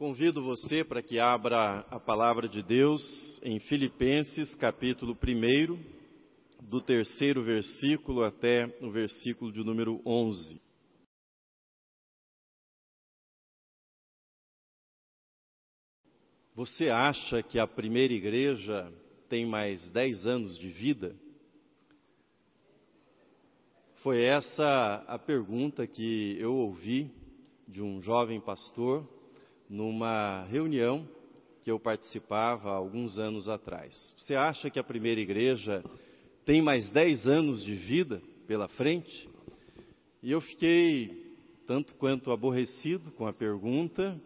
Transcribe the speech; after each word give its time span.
Convido 0.00 0.42
você 0.42 0.82
para 0.82 1.02
que 1.02 1.20
abra 1.20 1.80
a 1.90 2.00
palavra 2.00 2.48
de 2.48 2.62
Deus 2.62 3.02
em 3.42 3.60
Filipenses, 3.60 4.54
capítulo 4.54 5.12
1, 5.12 5.78
do 6.62 6.80
terceiro 6.80 7.44
versículo 7.44 8.24
até 8.24 8.64
o 8.80 8.90
versículo 8.90 9.52
de 9.52 9.62
número 9.62 10.00
11. 10.06 10.58
Você 16.54 16.88
acha 16.88 17.42
que 17.42 17.58
a 17.58 17.66
primeira 17.66 18.14
igreja 18.14 18.90
tem 19.28 19.44
mais 19.44 19.86
10 19.90 20.26
anos 20.26 20.58
de 20.58 20.70
vida? 20.70 21.14
Foi 23.96 24.22
essa 24.22 25.04
a 25.06 25.18
pergunta 25.18 25.86
que 25.86 26.38
eu 26.40 26.54
ouvi 26.54 27.12
de 27.68 27.82
um 27.82 28.00
jovem 28.00 28.40
pastor 28.40 29.19
numa 29.70 30.42
reunião 30.50 31.08
que 31.62 31.70
eu 31.70 31.78
participava 31.78 32.70
alguns 32.70 33.20
anos 33.20 33.48
atrás. 33.48 33.94
Você 34.18 34.34
acha 34.34 34.68
que 34.68 34.80
a 34.80 34.84
primeira 34.84 35.20
igreja 35.20 35.84
tem 36.44 36.60
mais 36.60 36.88
10 36.88 37.28
anos 37.28 37.64
de 37.64 37.76
vida 37.76 38.20
pela 38.48 38.66
frente? 38.66 39.28
E 40.20 40.32
eu 40.32 40.40
fiquei 40.40 41.30
tanto 41.68 41.94
quanto 41.94 42.32
aborrecido 42.32 43.12
com 43.12 43.28
a 43.28 43.32
pergunta, 43.32 44.20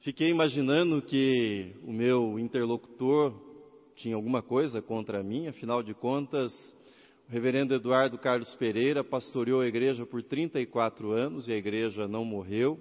fiquei 0.00 0.28
imaginando 0.28 1.00
que 1.00 1.70
o 1.84 1.92
meu 1.92 2.36
interlocutor 2.36 3.32
tinha 3.94 4.16
alguma 4.16 4.42
coisa 4.42 4.82
contra 4.82 5.22
mim, 5.22 5.46
afinal 5.46 5.84
de 5.84 5.94
contas, 5.94 6.52
o 7.28 7.32
reverendo 7.32 7.74
Eduardo 7.74 8.18
Carlos 8.18 8.52
Pereira 8.56 9.04
pastoreou 9.04 9.60
a 9.60 9.68
igreja 9.68 10.04
por 10.04 10.20
34 10.20 11.12
anos 11.12 11.46
e 11.46 11.52
a 11.52 11.56
igreja 11.56 12.08
não 12.08 12.24
morreu. 12.24 12.76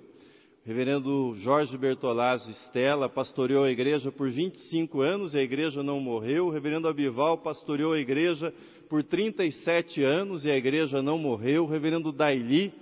Reverendo 0.66 1.36
Jorge 1.40 1.78
Bertolazzi 1.78 2.54
Stella 2.54 3.10
pastoreou 3.10 3.66
a 3.66 3.70
igreja 3.70 4.14
por 4.14 4.32
25 4.32 5.02
anos 5.02 5.34
e 5.34 5.38
a 5.38 5.44
igreja 5.44 5.84
não 5.84 6.00
morreu. 6.00 6.50
Reverendo 6.50 6.88
Abival 6.88 7.38
pastoreou 7.38 7.92
a 7.92 8.00
igreja 8.00 8.54
por 8.88 9.04
37 9.04 10.02
anos 10.02 10.46
e 10.46 10.50
a 10.50 10.56
igreja 10.56 11.02
não 11.02 11.18
morreu. 11.18 11.66
Reverendo 11.66 12.14
Daili, 12.14 12.74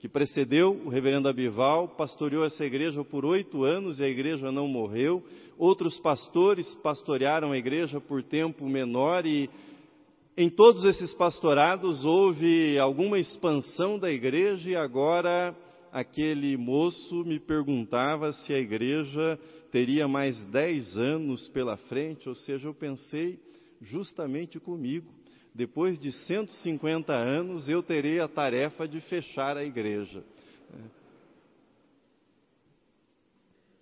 que 0.00 0.08
precedeu 0.08 0.80
o 0.86 0.88
reverendo 0.88 1.28
Abival, 1.28 1.88
pastoreou 1.88 2.46
essa 2.46 2.64
igreja 2.64 3.04
por 3.04 3.26
oito 3.26 3.62
anos 3.62 4.00
e 4.00 4.04
a 4.04 4.08
igreja 4.08 4.50
não 4.50 4.66
morreu. 4.66 5.22
Outros 5.58 6.00
pastores 6.00 6.74
pastorearam 6.76 7.52
a 7.52 7.58
igreja 7.58 8.00
por 8.00 8.22
tempo 8.22 8.66
menor 8.66 9.26
e 9.26 9.50
em 10.34 10.48
todos 10.48 10.82
esses 10.82 11.12
pastorados 11.12 12.06
houve 12.06 12.78
alguma 12.78 13.18
expansão 13.18 13.98
da 13.98 14.10
igreja 14.10 14.70
e 14.70 14.74
agora 14.74 15.54
aquele 15.92 16.56
moço 16.56 17.24
me 17.24 17.38
perguntava 17.38 18.32
se 18.32 18.52
a 18.52 18.58
igreja 18.58 19.38
teria 19.70 20.08
mais 20.08 20.42
dez 20.44 20.96
anos 20.96 21.48
pela 21.50 21.76
frente, 21.76 22.28
ou 22.28 22.34
seja, 22.34 22.68
eu 22.68 22.74
pensei 22.74 23.38
justamente 23.80 24.58
comigo. 24.58 25.12
Depois 25.54 25.98
de 25.98 26.12
150 26.12 27.12
anos, 27.12 27.68
eu 27.68 27.82
terei 27.82 28.20
a 28.20 28.28
tarefa 28.28 28.86
de 28.86 29.00
fechar 29.00 29.56
a 29.56 29.64
igreja. 29.64 30.24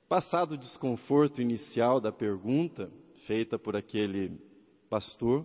Passado 0.08 0.52
o 0.52 0.58
desconforto 0.58 1.42
inicial 1.42 2.00
da 2.00 2.12
pergunta 2.12 2.90
feita 3.27 3.58
por 3.58 3.77
aquele 3.77 4.38
pastor, 4.88 5.44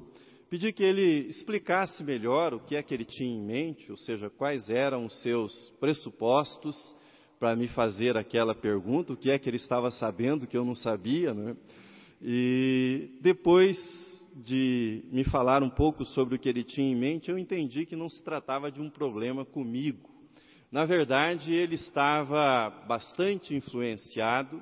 Pedi 0.52 0.74
que 0.74 0.84
ele 0.84 1.30
explicasse 1.30 2.04
melhor 2.04 2.54
o 2.54 2.60
que 2.60 2.76
é 2.76 2.84
que 2.84 2.94
ele 2.94 3.06
tinha 3.06 3.34
em 3.34 3.42
mente, 3.42 3.90
ou 3.90 3.96
seja, 3.96 4.30
quais 4.30 4.70
eram 4.70 5.06
os 5.06 5.22
seus 5.22 5.70
pressupostos 5.80 6.76
para 7.40 7.56
me 7.56 7.70
fazer 7.70 8.18
aquela 8.18 8.54
pergunta, 8.54 9.14
o 9.14 9.18
que 9.18 9.32
é 9.32 9.40
que 9.40 9.50
ele 9.50 9.56
estava 9.56 9.90
sabendo 9.92 10.46
que 10.46 10.58
eu 10.58 10.66
não 10.66 10.76
sabia, 10.76 11.34
né? 11.34 11.56
E 12.22 13.12
depois 13.22 13.78
de 14.46 15.06
me 15.10 15.24
falar 15.24 15.64
um 15.64 15.70
pouco 15.70 16.04
sobre 16.04 16.36
o 16.36 16.38
que 16.38 16.50
ele 16.50 16.66
tinha 16.66 16.92
em 16.92 17.00
mente, 17.00 17.32
eu 17.32 17.38
entendi 17.38 17.86
que 17.86 17.96
não 17.96 18.10
se 18.10 18.22
tratava 18.22 18.70
de 18.70 18.82
um 18.82 18.90
problema 18.90 19.46
comigo. 19.46 20.10
Na 20.70 20.84
verdade, 20.84 21.54
ele 21.54 21.76
estava 21.76 22.70
bastante 22.90 23.56
influenciado 23.56 24.62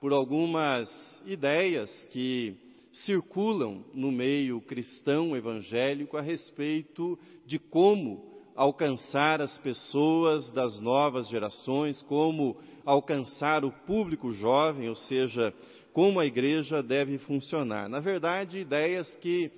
por 0.00 0.10
algumas 0.14 0.88
ideias 1.26 1.90
que 2.06 2.66
circulam 3.04 3.84
no 3.94 4.10
meio 4.10 4.60
cristão 4.60 5.36
evangélico 5.36 6.16
a 6.16 6.20
respeito 6.20 7.18
de 7.46 7.58
como 7.58 8.38
alcançar 8.54 9.40
as 9.40 9.56
pessoas 9.58 10.50
das 10.50 10.80
novas 10.80 11.28
gerações, 11.28 12.02
como 12.02 12.56
alcançar 12.84 13.64
o 13.64 13.70
público 13.70 14.32
jovem, 14.32 14.88
ou 14.88 14.96
seja, 14.96 15.54
como 15.92 16.18
a 16.18 16.26
igreja 16.26 16.82
deve 16.82 17.18
funcionar. 17.18 17.88
Na 17.88 18.00
verdade, 18.00 18.58
ideias 18.58 19.08
que 19.16 19.50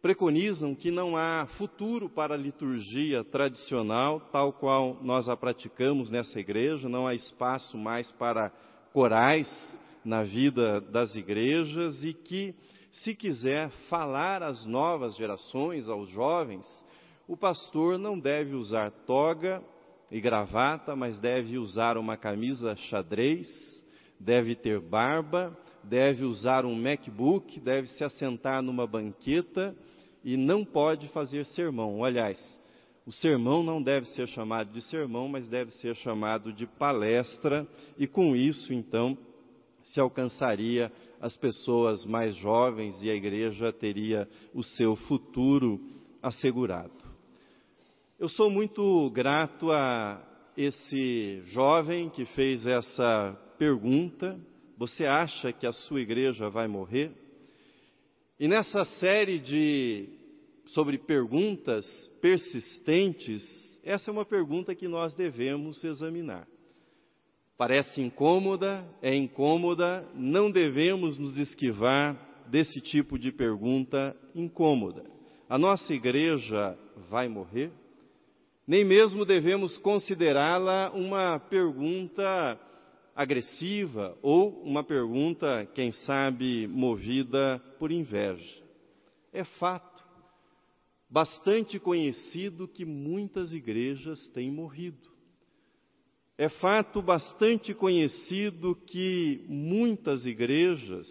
preconizam 0.00 0.74
que 0.74 0.90
não 0.90 1.16
há 1.16 1.46
futuro 1.56 2.10
para 2.10 2.34
a 2.34 2.38
liturgia 2.38 3.24
tradicional, 3.24 4.20
tal 4.30 4.52
qual 4.52 4.98
nós 5.02 5.28
a 5.28 5.36
praticamos 5.36 6.10
nessa 6.10 6.38
igreja, 6.38 6.88
não 6.88 7.06
há 7.06 7.14
espaço 7.14 7.76
mais 7.78 8.12
para 8.12 8.52
corais, 8.92 9.48
na 10.04 10.22
vida 10.22 10.80
das 10.80 11.14
igrejas 11.16 12.04
e 12.04 12.12
que, 12.12 12.54
se 12.92 13.14
quiser 13.14 13.70
falar 13.88 14.42
às 14.42 14.64
novas 14.64 15.16
gerações, 15.16 15.88
aos 15.88 16.08
jovens, 16.10 16.66
o 17.26 17.36
pastor 17.36 17.98
não 17.98 18.18
deve 18.18 18.54
usar 18.54 18.90
toga 19.06 19.62
e 20.10 20.20
gravata, 20.20 20.94
mas 20.94 21.18
deve 21.18 21.58
usar 21.58 21.96
uma 21.96 22.16
camisa 22.16 22.76
xadrez, 22.76 23.48
deve 24.20 24.54
ter 24.54 24.78
barba, 24.78 25.56
deve 25.82 26.24
usar 26.24 26.64
um 26.64 26.74
MacBook, 26.74 27.58
deve 27.60 27.88
se 27.88 28.04
assentar 28.04 28.62
numa 28.62 28.86
banqueta 28.86 29.74
e 30.22 30.36
não 30.36 30.64
pode 30.64 31.08
fazer 31.08 31.44
sermão. 31.46 32.04
Aliás, 32.04 32.38
o 33.06 33.12
sermão 33.12 33.62
não 33.62 33.82
deve 33.82 34.06
ser 34.08 34.26
chamado 34.28 34.72
de 34.72 34.80
sermão, 34.82 35.28
mas 35.28 35.46
deve 35.46 35.70
ser 35.72 35.94
chamado 35.96 36.52
de 36.52 36.66
palestra, 36.66 37.66
e 37.98 38.06
com 38.06 38.34
isso, 38.34 38.72
então, 38.72 39.16
se 39.84 40.00
alcançaria 40.00 40.90
as 41.20 41.36
pessoas 41.36 42.04
mais 42.04 42.34
jovens 42.36 43.02
e 43.02 43.10
a 43.10 43.14
igreja 43.14 43.72
teria 43.72 44.28
o 44.52 44.62
seu 44.62 44.96
futuro 44.96 45.80
assegurado. 46.22 46.92
Eu 48.18 48.28
sou 48.28 48.50
muito 48.50 49.10
grato 49.10 49.70
a 49.70 50.22
esse 50.56 51.42
jovem 51.46 52.08
que 52.08 52.24
fez 52.26 52.66
essa 52.66 53.38
pergunta: 53.58 54.38
Você 54.78 55.06
acha 55.06 55.52
que 55.52 55.66
a 55.66 55.72
sua 55.72 56.00
igreja 56.00 56.48
vai 56.48 56.66
morrer? 56.66 57.12
E 58.38 58.48
nessa 58.48 58.84
série 58.84 59.38
de 59.38 60.08
sobre 60.66 60.98
perguntas 60.98 61.86
persistentes, 62.20 63.42
essa 63.82 64.10
é 64.10 64.12
uma 64.12 64.24
pergunta 64.24 64.74
que 64.74 64.88
nós 64.88 65.14
devemos 65.14 65.84
examinar. 65.84 66.48
Parece 67.56 68.00
incômoda, 68.00 68.84
é 69.00 69.14
incômoda, 69.14 70.06
não 70.14 70.50
devemos 70.50 71.16
nos 71.18 71.38
esquivar 71.38 72.18
desse 72.48 72.80
tipo 72.80 73.18
de 73.18 73.30
pergunta 73.30 74.16
incômoda. 74.34 75.04
A 75.48 75.56
nossa 75.56 75.94
igreja 75.94 76.76
vai 77.08 77.28
morrer? 77.28 77.70
Nem 78.66 78.84
mesmo 78.84 79.24
devemos 79.24 79.78
considerá-la 79.78 80.90
uma 80.92 81.38
pergunta 81.38 82.58
agressiva 83.14 84.18
ou 84.20 84.62
uma 84.64 84.82
pergunta, 84.82 85.64
quem 85.74 85.92
sabe, 85.92 86.66
movida 86.66 87.62
por 87.78 87.92
inveja. 87.92 88.62
É 89.32 89.44
fato, 89.44 90.02
bastante 91.08 91.78
conhecido 91.78 92.66
que 92.66 92.84
muitas 92.84 93.52
igrejas 93.52 94.26
têm 94.28 94.50
morrido. 94.50 95.13
É 96.36 96.48
fato 96.48 97.00
bastante 97.00 97.72
conhecido 97.72 98.74
que 98.86 99.44
muitas 99.48 100.26
igrejas 100.26 101.08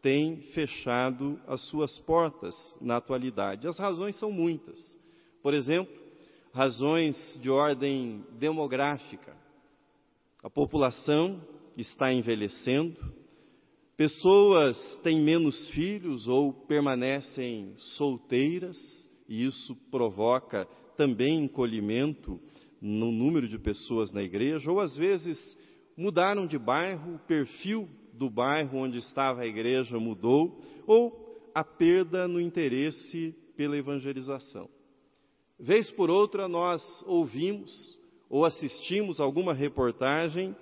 têm 0.00 0.42
fechado 0.52 1.40
as 1.46 1.60
suas 1.62 1.98
portas 2.00 2.54
na 2.80 2.98
atualidade. 2.98 3.66
As 3.66 3.76
razões 3.76 4.16
são 4.16 4.30
muitas. 4.30 4.78
Por 5.42 5.54
exemplo, 5.54 5.92
razões 6.52 7.16
de 7.42 7.50
ordem 7.50 8.24
demográfica. 8.38 9.36
A 10.40 10.48
população 10.48 11.42
está 11.76 12.12
envelhecendo, 12.12 12.96
pessoas 13.96 15.00
têm 15.02 15.20
menos 15.20 15.68
filhos 15.70 16.28
ou 16.28 16.52
permanecem 16.52 17.74
solteiras, 17.76 18.78
e 19.28 19.44
isso 19.44 19.74
provoca 19.90 20.64
também 20.96 21.42
encolhimento 21.42 22.40
no 22.80 23.10
número 23.10 23.48
de 23.48 23.58
pessoas 23.58 24.12
na 24.12 24.22
igreja, 24.22 24.70
ou 24.70 24.80
às 24.80 24.96
vezes 24.96 25.56
mudaram 25.96 26.46
de 26.46 26.58
bairro, 26.58 27.16
o 27.16 27.18
perfil 27.20 27.88
do 28.12 28.30
bairro 28.30 28.78
onde 28.78 28.98
estava 28.98 29.42
a 29.42 29.46
igreja 29.46 29.98
mudou, 29.98 30.60
ou 30.86 31.40
a 31.54 31.64
perda 31.64 32.28
no 32.28 32.40
interesse 32.40 33.34
pela 33.56 33.76
evangelização. 33.76 34.68
Vez 35.58 35.90
por 35.90 36.08
outra 36.08 36.46
nós 36.46 36.82
ouvimos 37.06 37.98
ou 38.30 38.44
assistimos 38.44 39.20
alguma 39.20 39.52
reportagem 39.52 40.54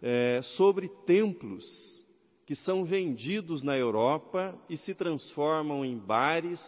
é, 0.00 0.40
sobre 0.56 0.88
templos 1.04 2.06
que 2.46 2.54
são 2.54 2.84
vendidos 2.84 3.62
na 3.62 3.76
Europa 3.76 4.58
e 4.70 4.76
se 4.78 4.94
transformam 4.94 5.84
em 5.84 5.98
bares, 5.98 6.60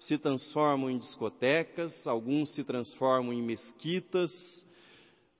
se 0.00 0.16
transformam 0.18 0.90
em 0.90 0.98
discotecas, 0.98 2.06
alguns 2.06 2.54
se 2.54 2.64
transformam 2.64 3.32
em 3.32 3.42
mesquitas. 3.42 4.32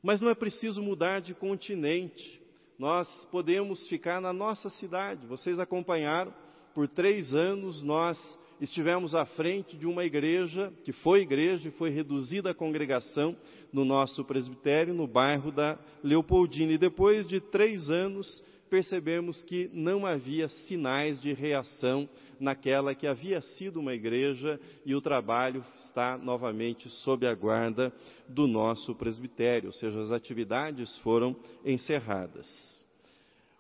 Mas 0.03 0.21
não 0.21 0.31
é 0.31 0.35
preciso 0.35 0.83
mudar 0.83 1.21
de 1.21 1.35
continente. 1.35 2.41
Nós 2.79 3.09
podemos 3.31 3.87
ficar 3.89 4.21
na 4.21 4.33
nossa 4.33 4.71
cidade. 4.71 5.27
Vocês 5.27 5.59
acompanharam, 5.59 6.33
por 6.75 6.87
três 6.87 7.35
anos 7.35 7.83
nós 7.83 8.19
estivemos 8.61 9.15
à 9.15 9.25
frente 9.25 9.77
de 9.77 9.87
uma 9.87 10.05
igreja, 10.05 10.73
que 10.85 10.93
foi 10.93 11.23
igreja 11.23 11.69
e 11.69 11.73
foi 11.73 11.91
reduzida 11.91 12.51
a 12.51 12.55
congregação 12.55 13.37
no 13.73 13.85
nosso 13.85 14.25
presbitério, 14.25 14.93
no 14.93 15.07
bairro 15.07 15.51
da 15.51 15.79
Leopoldina. 16.03 16.73
E 16.73 16.79
depois 16.79 17.27
de 17.27 17.41
três 17.41 17.89
anos, 17.89 18.43
percebemos 18.71 19.43
que 19.43 19.69
não 19.75 20.07
havia 20.07 20.49
sinais 20.49 21.21
de 21.21 21.33
reação 21.33 22.09
naquela 22.39 22.95
que 22.95 23.07
havia 23.07 23.43
sido 23.43 23.81
uma 23.81 23.93
igreja 23.93 24.59
e 24.87 24.95
o 24.95 25.01
trabalho 25.01 25.65
está 25.85 26.17
novamente 26.17 26.89
sob 26.89 27.27
a 27.27 27.35
guarda 27.35 27.93
do 28.29 28.47
nosso 28.47 28.95
presbitério, 28.95 29.67
ou 29.67 29.73
seja, 29.73 30.01
as 30.01 30.13
atividades 30.13 30.97
foram 30.99 31.37
encerradas. 31.65 32.49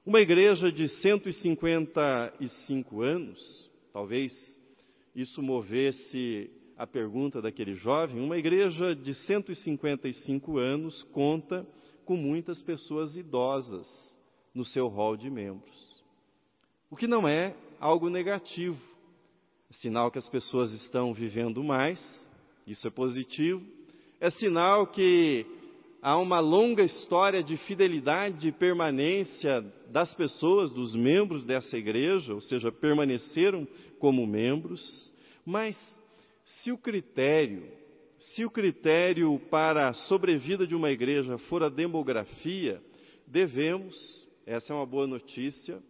Uma 0.06 0.20
igreja 0.20 0.70
de 0.72 0.88
155 0.88 3.02
anos, 3.02 3.70
talvez 3.92 4.32
isso 5.14 5.42
movesse 5.42 6.50
a 6.78 6.86
pergunta 6.86 7.42
daquele 7.42 7.74
jovem, 7.74 8.22
uma 8.22 8.38
igreja 8.38 8.94
de 8.94 9.14
155 9.14 10.56
anos 10.56 11.02
conta 11.12 11.66
com 12.06 12.16
muitas 12.16 12.62
pessoas 12.62 13.14
idosas 13.16 13.86
no 14.54 14.64
seu 14.64 14.88
rol 14.88 15.16
de 15.16 15.30
membros. 15.30 16.02
O 16.90 16.96
que 16.96 17.06
não 17.06 17.28
é 17.28 17.54
algo 17.78 18.10
negativo. 18.10 18.78
É 19.70 19.74
sinal 19.74 20.10
que 20.10 20.18
as 20.18 20.28
pessoas 20.28 20.72
estão 20.72 21.14
vivendo 21.14 21.62
mais, 21.62 22.28
isso 22.66 22.86
é 22.86 22.90
positivo. 22.90 23.64
É 24.20 24.28
sinal 24.30 24.86
que 24.86 25.46
há 26.02 26.18
uma 26.18 26.40
longa 26.40 26.82
história 26.82 27.42
de 27.42 27.56
fidelidade 27.58 28.48
e 28.48 28.52
permanência 28.52 29.62
das 29.88 30.14
pessoas, 30.14 30.70
dos 30.70 30.94
membros 30.94 31.44
dessa 31.44 31.76
igreja, 31.76 32.34
ou 32.34 32.40
seja, 32.40 32.72
permaneceram 32.72 33.66
como 33.98 34.26
membros, 34.26 35.12
mas 35.44 35.76
se 36.44 36.72
o 36.72 36.78
critério, 36.78 37.70
se 38.18 38.44
o 38.44 38.50
critério 38.50 39.40
para 39.50 39.88
a 39.88 39.94
sobrevida 39.94 40.66
de 40.66 40.74
uma 40.74 40.90
igreja 40.90 41.38
for 41.38 41.62
a 41.62 41.68
demografia, 41.68 42.82
devemos, 43.26 44.28
essa 44.50 44.72
é 44.72 44.76
uma 44.76 44.84
boa 44.84 45.06
notícia, 45.06 45.80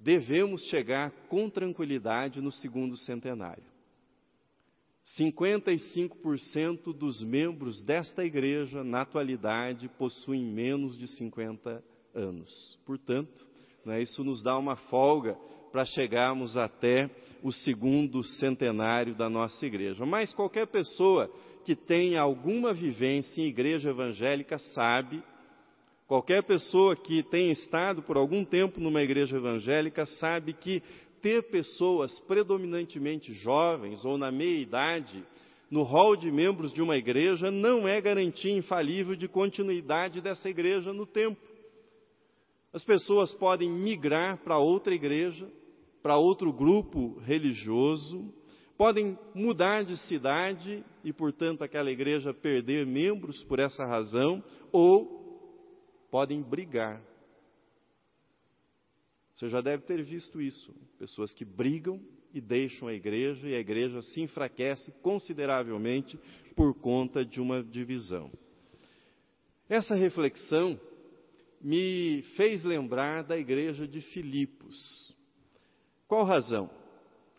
devemos 0.00 0.64
chegar 0.64 1.12
com 1.28 1.48
tranquilidade 1.48 2.40
no 2.40 2.50
segundo 2.50 2.96
centenário. 2.96 3.62
55% 5.16 6.92
dos 6.92 7.22
membros 7.22 7.80
desta 7.80 8.24
igreja, 8.24 8.82
na 8.82 9.02
atualidade, 9.02 9.88
possuem 9.96 10.42
menos 10.42 10.98
de 10.98 11.06
50 11.06 11.80
anos. 12.12 12.76
Portanto, 12.84 13.46
né, 13.84 14.02
isso 14.02 14.24
nos 14.24 14.42
dá 14.42 14.58
uma 14.58 14.74
folga 14.74 15.38
para 15.70 15.84
chegarmos 15.84 16.56
até 16.56 17.08
o 17.40 17.52
segundo 17.52 18.24
centenário 18.24 19.14
da 19.14 19.30
nossa 19.30 19.64
igreja. 19.64 20.04
Mas 20.04 20.32
qualquer 20.34 20.66
pessoa 20.66 21.30
que 21.64 21.76
tenha 21.76 22.20
alguma 22.20 22.74
vivência 22.74 23.40
em 23.40 23.46
igreja 23.46 23.90
evangélica 23.90 24.58
sabe, 24.58 25.22
qualquer 26.06 26.42
pessoa 26.42 26.94
que 26.94 27.22
tenha 27.22 27.52
estado 27.52 28.02
por 28.02 28.16
algum 28.16 28.44
tempo 28.44 28.80
numa 28.80 29.02
igreja 29.02 29.36
evangélica 29.36 30.04
sabe 30.06 30.52
que 30.52 30.82
ter 31.22 31.44
pessoas 31.44 32.20
predominantemente 32.20 33.32
jovens 33.32 34.04
ou 34.04 34.18
na 34.18 34.30
meia 34.30 34.58
idade 34.58 35.24
no 35.70 35.82
rol 35.82 36.14
de 36.14 36.30
membros 36.30 36.72
de 36.72 36.82
uma 36.82 36.96
igreja 36.96 37.50
não 37.50 37.88
é 37.88 38.00
garantia 38.00 38.54
infalível 38.54 39.16
de 39.16 39.26
continuidade 39.26 40.20
dessa 40.20 40.48
igreja 40.48 40.92
no 40.92 41.06
tempo. 41.06 41.40
As 42.72 42.84
pessoas 42.84 43.32
podem 43.34 43.70
migrar 43.70 44.38
para 44.38 44.58
outra 44.58 44.94
igreja, 44.94 45.48
para 46.02 46.16
outro 46.16 46.52
grupo 46.52 47.18
religioso, 47.24 48.32
podem 48.76 49.18
mudar 49.34 49.84
de 49.84 49.96
cidade 50.06 50.84
e, 51.02 51.12
portanto, 51.12 51.62
aquela 51.62 51.90
igreja 51.90 52.34
perder 52.34 52.84
membros 52.84 53.42
por 53.44 53.58
essa 53.58 53.84
razão, 53.84 54.42
ou 54.70 55.23
podem 56.14 56.40
brigar 56.40 57.02
você 59.34 59.48
já 59.48 59.60
deve 59.60 59.82
ter 59.82 60.00
visto 60.00 60.40
isso. 60.40 60.72
Pessoas 60.96 61.34
que 61.34 61.44
brigam 61.44 62.00
e 62.32 62.40
deixam 62.40 62.86
a 62.86 62.94
igreja, 62.94 63.48
e 63.48 63.54
a 63.56 63.58
igreja 63.58 64.00
se 64.00 64.20
enfraquece 64.20 64.92
consideravelmente 65.02 66.16
por 66.54 66.72
conta 66.72 67.24
de 67.24 67.40
uma 67.40 67.64
divisão. 67.64 68.30
Essa 69.68 69.96
reflexão 69.96 70.78
me 71.60 72.22
fez 72.36 72.62
lembrar 72.62 73.24
da 73.24 73.36
igreja 73.36 73.88
de 73.88 74.00
Filipos. 74.00 75.12
Qual 76.06 76.24
razão? 76.24 76.70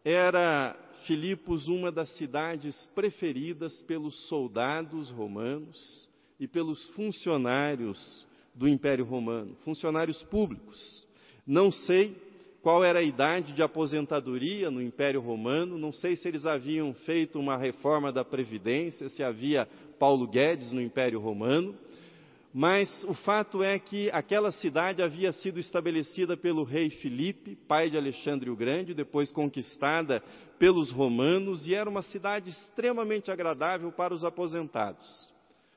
Era 0.03 0.77
Filipos 1.07 1.69
uma 1.69 1.93
das 1.93 2.09
cidades 2.17 2.85
preferidas 2.93 3.81
pelos 3.83 4.27
soldados 4.27 5.09
romanos 5.11 6.09
e 6.37 6.45
pelos 6.45 6.85
funcionários 6.89 8.27
do 8.55 8.67
Império 8.67 9.05
Romano, 9.05 9.55
funcionários 9.65 10.23
públicos. 10.23 11.05
Não 11.45 11.69
sei 11.69 12.15
qual 12.61 12.83
era 12.83 12.99
a 12.99 13.03
idade 13.03 13.53
de 13.53 13.61
aposentadoria 13.61 14.71
no 14.71 14.81
Império 14.81 15.21
Romano, 15.21 15.77
não 15.77 15.91
sei 15.91 16.15
se 16.15 16.27
eles 16.27 16.45
haviam 16.45 16.93
feito 17.05 17.37
uma 17.37 17.55
reforma 17.57 18.11
da 18.11 18.25
Previdência, 18.25 19.07
se 19.09 19.21
havia 19.21 19.67
Paulo 19.99 20.27
Guedes 20.27 20.71
no 20.71 20.81
Império 20.81 21.19
Romano, 21.19 21.77
mas 22.51 23.03
o 23.03 23.13
fato 23.13 23.61
é 23.61 23.77
que 23.77 24.09
aquela 24.11 24.49
cidade 24.49 25.03
havia 25.03 25.33
sido 25.33 25.59
estabelecida 25.59 26.37
pelo 26.37 26.63
rei 26.63 26.89
Filipe, 26.89 27.55
pai 27.67 27.89
de 27.89 27.97
Alexandre 27.97 28.49
o 28.49 28.55
Grande, 28.55 28.93
depois 28.93 29.29
conquistada 29.29 30.23
pelos 30.57 30.89
romanos, 30.89 31.67
e 31.67 31.75
era 31.75 31.89
uma 31.89 32.01
cidade 32.01 32.49
extremamente 32.49 33.29
agradável 33.29 33.91
para 33.91 34.13
os 34.13 34.23
aposentados. 34.23 35.34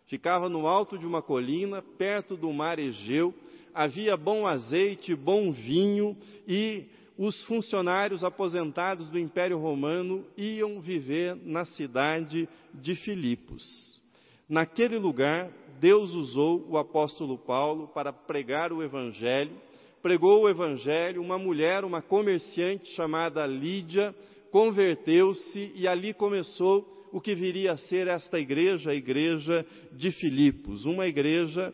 Ficava 0.08 0.48
no 0.48 0.66
alto 0.66 0.98
de 0.98 1.06
uma 1.06 1.20
colina, 1.20 1.82
perto 1.82 2.34
do 2.34 2.50
mar 2.50 2.78
Egeu, 2.78 3.34
havia 3.74 4.16
bom 4.16 4.46
azeite, 4.46 5.14
bom 5.14 5.52
vinho 5.52 6.16
e 6.46 6.86
os 7.18 7.42
funcionários 7.44 8.24
aposentados 8.24 9.10
do 9.10 9.18
Império 9.18 9.58
Romano 9.58 10.24
iam 10.36 10.80
viver 10.80 11.36
na 11.44 11.66
cidade 11.66 12.48
de 12.72 12.94
Filipos. 12.94 14.00
Naquele 14.48 14.98
lugar, 14.98 15.50
Deus 15.78 16.14
usou 16.14 16.66
o 16.68 16.78
apóstolo 16.78 17.36
Paulo 17.36 17.88
para 17.88 18.10
pregar 18.10 18.72
o 18.72 18.82
Evangelho. 18.82 19.52
Pregou 20.00 20.42
o 20.42 20.48
Evangelho, 20.48 21.20
uma 21.20 21.38
mulher, 21.38 21.84
uma 21.84 22.00
comerciante 22.00 22.90
chamada 22.94 23.46
Lídia, 23.46 24.14
converteu-se 24.50 25.70
e 25.74 25.86
ali 25.86 26.14
começou 26.14 26.97
o 27.12 27.20
que 27.20 27.34
viria 27.34 27.72
a 27.72 27.76
ser 27.76 28.06
esta 28.06 28.38
igreja, 28.38 28.90
a 28.90 28.94
igreja 28.94 29.64
de 29.92 30.10
Filipos, 30.12 30.84
uma 30.84 31.06
igreja 31.06 31.72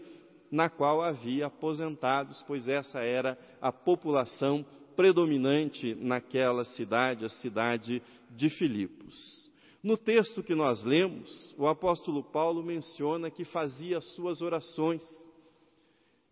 na 0.51 0.69
qual 0.69 1.03
havia 1.03 1.47
aposentados, 1.47 2.43
pois 2.47 2.69
essa 2.69 3.01
era 3.01 3.37
a 3.61 3.73
população 3.73 4.65
predominante 4.95 5.95
naquela 5.97 6.65
cidade, 6.65 7.25
a 7.25 7.29
cidade 7.29 8.03
de 8.31 8.51
Filipos. 8.51 9.51
No 9.83 9.99
texto 9.99 10.43
que 10.43 10.55
nós 10.55 10.83
lemos, 10.83 11.55
o 11.59 11.67
apóstolo 11.67 12.23
Paulo 12.23 12.63
menciona 12.63 13.31
que 13.31 13.45
fazia 13.45 14.01
suas 14.01 14.41
orações. 14.41 15.03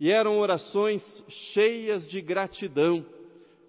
E 0.00 0.10
eram 0.10 0.38
orações 0.38 1.02
cheias 1.52 2.08
de 2.08 2.20
gratidão, 2.20 3.04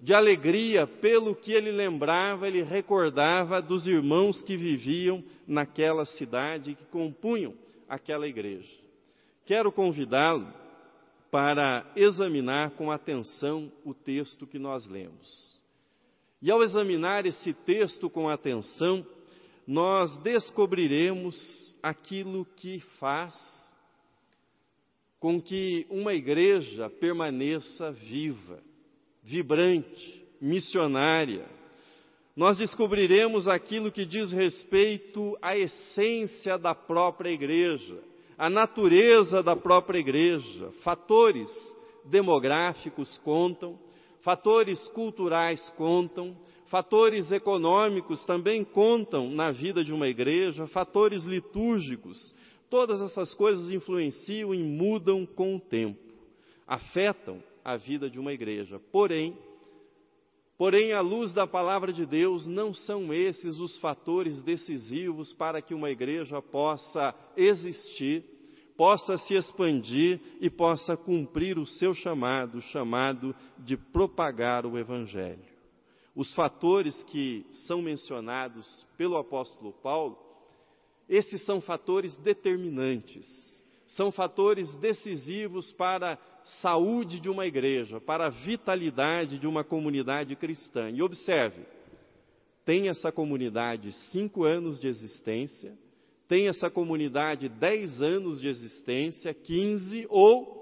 de 0.03 0.13
alegria 0.13 0.85
pelo 0.85 1.33
que 1.33 1.53
ele 1.53 1.71
lembrava, 1.71 2.45
ele 2.45 2.61
recordava 2.61 3.61
dos 3.61 3.87
irmãos 3.87 4.41
que 4.41 4.57
viviam 4.57 5.23
naquela 5.47 6.03
cidade, 6.05 6.75
que 6.75 6.83
compunham 6.87 7.53
aquela 7.87 8.27
igreja. 8.27 8.69
Quero 9.45 9.71
convidá-lo 9.71 10.45
para 11.31 11.89
examinar 11.95 12.71
com 12.71 12.91
atenção 12.91 13.71
o 13.85 13.93
texto 13.93 14.45
que 14.45 14.59
nós 14.59 14.85
lemos. 14.85 15.57
E 16.41 16.51
ao 16.51 16.61
examinar 16.61 17.25
esse 17.25 17.53
texto 17.53 18.09
com 18.09 18.27
atenção, 18.27 19.07
nós 19.65 20.17
descobriremos 20.17 21.73
aquilo 21.81 22.43
que 22.57 22.81
faz 22.99 23.33
com 25.17 25.41
que 25.41 25.87
uma 25.89 26.13
igreja 26.13 26.89
permaneça 26.89 27.93
viva, 27.93 28.61
vibrante, 29.23 30.25
missionária. 30.41 31.45
Nós 32.35 32.57
descobriremos 32.57 33.47
aquilo 33.47 33.91
que 33.91 34.05
diz 34.05 34.31
respeito 34.31 35.37
à 35.41 35.57
essência 35.57 36.57
da 36.57 36.75
própria 36.75 37.29
igreja 37.29 38.13
a 38.37 38.49
natureza 38.49 39.43
da 39.43 39.55
própria 39.55 39.99
igreja, 39.99 40.71
fatores 40.83 41.49
demográficos 42.05 43.17
contam, 43.19 43.79
fatores 44.21 44.85
culturais 44.89 45.69
contam, 45.77 46.35
fatores 46.67 47.31
econômicos 47.31 48.25
também 48.25 48.63
contam 48.63 49.29
na 49.29 49.51
vida 49.51 49.83
de 49.83 49.93
uma 49.93 50.07
igreja, 50.07 50.67
fatores 50.67 51.23
litúrgicos. 51.23 52.33
Todas 52.69 53.01
essas 53.01 53.33
coisas 53.35 53.69
influenciam 53.71 54.53
e 54.53 54.63
mudam 54.63 55.25
com 55.25 55.55
o 55.55 55.59
tempo, 55.59 56.01
afetam 56.67 57.41
a 57.63 57.77
vida 57.77 58.09
de 58.09 58.19
uma 58.19 58.33
igreja. 58.33 58.79
Porém, 58.91 59.37
Porém, 60.57 60.93
à 60.93 61.01
luz 61.01 61.33
da 61.33 61.47
palavra 61.47 61.91
de 61.91 62.05
Deus, 62.05 62.45
não 62.45 62.73
são 62.73 63.13
esses 63.13 63.59
os 63.59 63.77
fatores 63.79 64.41
decisivos 64.41 65.33
para 65.33 65.61
que 65.61 65.73
uma 65.73 65.89
igreja 65.89 66.41
possa 66.41 67.13
existir, 67.35 68.23
possa 68.77 69.17
se 69.17 69.33
expandir 69.33 70.21
e 70.39 70.49
possa 70.49 70.95
cumprir 70.95 71.57
o 71.57 71.65
seu 71.65 71.93
chamado, 71.93 72.61
chamado 72.61 73.35
de 73.57 73.75
propagar 73.75 74.65
o 74.65 74.77
Evangelho. 74.77 75.43
Os 76.15 76.31
fatores 76.33 77.03
que 77.05 77.45
são 77.65 77.81
mencionados 77.81 78.85
pelo 78.95 79.17
apóstolo 79.17 79.73
Paulo, 79.73 80.17
esses 81.09 81.43
são 81.45 81.59
fatores 81.59 82.15
determinantes, 82.19 83.27
são 83.87 84.11
fatores 84.11 84.73
decisivos 84.75 85.71
para 85.73 86.17
saúde 86.61 87.19
de 87.19 87.29
uma 87.29 87.45
igreja, 87.45 88.01
para 88.01 88.27
a 88.27 88.29
vitalidade 88.29 89.37
de 89.37 89.47
uma 89.47 89.63
comunidade 89.63 90.35
cristã. 90.35 90.89
E 90.89 91.01
observe, 91.01 91.65
tem 92.65 92.89
essa 92.89 93.11
comunidade 93.11 93.91
cinco 94.11 94.43
anos 94.43 94.79
de 94.79 94.87
existência, 94.87 95.77
tem 96.27 96.47
essa 96.47 96.69
comunidade 96.69 97.49
dez 97.49 98.01
anos 98.01 98.41
de 98.41 98.47
existência, 98.47 99.33
quinze 99.33 100.05
ou 100.09 100.61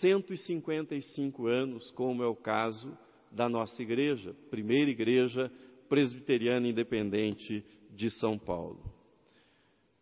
155 0.00 1.46
anos, 1.46 1.90
como 1.90 2.22
é 2.22 2.26
o 2.26 2.34
caso 2.34 2.96
da 3.30 3.48
nossa 3.48 3.82
igreja, 3.82 4.34
primeira 4.50 4.90
igreja 4.90 5.50
presbiteriana 5.88 6.68
independente 6.68 7.64
de 7.90 8.10
São 8.10 8.38
Paulo. 8.38 8.80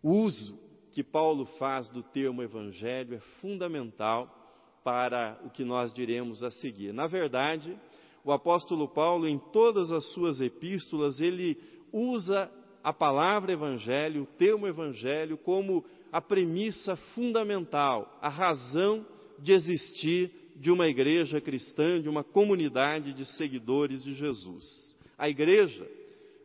O 0.03 0.13
uso 0.23 0.59
que 0.93 1.03
Paulo 1.03 1.47
faz 1.59 1.89
do 1.89 2.03
termo 2.03 2.43
evangelho 2.43 3.15
é 3.15 3.21
fundamental 3.41 4.39
para 4.85 5.39
o 5.45 5.51
que 5.51 5.65
nós 5.65 5.93
diremos 5.93 6.43
a 6.43 6.51
seguir. 6.51 6.93
Na 6.93 7.07
verdade, 7.07 7.77
o 8.25 8.33
apóstolo 8.33 8.89
Paulo, 8.89 9.27
em 9.27 9.39
todas 9.53 9.91
as 9.91 10.05
suas 10.13 10.41
epístolas, 10.41 11.21
ele 11.21 11.59
usa 11.93 12.51
a 12.83 12.93
palavra 12.93 13.53
evangelho, 13.53 14.23
o 14.23 14.37
termo 14.39 14.67
evangelho, 14.67 15.37
como 15.39 15.85
a 16.11 16.21
premissa 16.21 16.97
fundamental, 17.15 18.19
a 18.21 18.29
razão 18.29 19.07
de 19.39 19.53
existir 19.53 20.31
de 20.57 20.71
uma 20.71 20.87
igreja 20.87 21.41
cristã, 21.41 22.01
de 22.01 22.09
uma 22.09 22.23
comunidade 22.23 23.13
de 23.15 23.25
seguidores 23.25 24.05
de 24.05 24.13
Jesus. 24.15 24.97
A 25.17 25.29
igreja, 25.29 25.89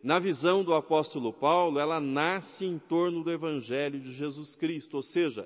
na 0.07 0.19
visão 0.19 0.63
do 0.63 0.73
apóstolo 0.73 1.33
Paulo, 1.33 1.81
ela 1.81 1.99
nasce 1.99 2.65
em 2.65 2.79
torno 2.79 3.25
do 3.25 3.29
evangelho 3.29 3.99
de 3.99 4.13
Jesus 4.13 4.55
Cristo, 4.55 4.95
ou 4.95 5.03
seja, 5.03 5.45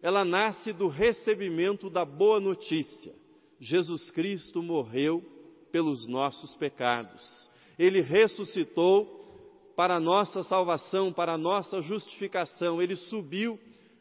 ela 0.00 0.24
nasce 0.24 0.72
do 0.72 0.88
recebimento 0.88 1.90
da 1.90 2.02
boa 2.02 2.40
notícia. 2.40 3.14
Jesus 3.60 4.10
Cristo 4.10 4.62
morreu 4.62 5.22
pelos 5.70 6.06
nossos 6.06 6.56
pecados. 6.56 7.50
Ele 7.78 8.00
ressuscitou 8.00 9.06
para 9.76 9.96
a 9.96 10.00
nossa 10.00 10.42
salvação, 10.44 11.12
para 11.12 11.34
a 11.34 11.38
nossa 11.38 11.82
justificação. 11.82 12.80
Ele 12.80 12.96
subiu 12.96 13.60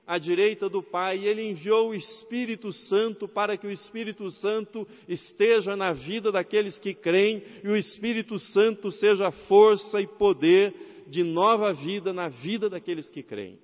à 0.09 0.17
direita 0.17 0.67
do 0.67 0.81
Pai 0.81 1.19
e 1.19 1.27
ele 1.27 1.51
enviou 1.51 1.89
o 1.89 1.93
Espírito 1.93 2.73
Santo 2.73 3.27
para 3.27 3.55
que 3.55 3.67
o 3.67 3.69
Espírito 3.69 4.31
Santo 4.31 4.87
esteja 5.07 5.75
na 5.75 5.93
vida 5.93 6.31
daqueles 6.31 6.79
que 6.79 6.95
creem 6.95 7.43
e 7.63 7.67
o 7.67 7.75
Espírito 7.75 8.39
Santo 8.39 8.91
seja 8.91 9.29
força 9.29 10.01
e 10.01 10.07
poder 10.07 11.05
de 11.05 11.21
nova 11.21 11.71
vida 11.73 12.11
na 12.11 12.27
vida 12.27 12.67
daqueles 12.67 13.07
que 13.11 13.21
creem. 13.21 13.59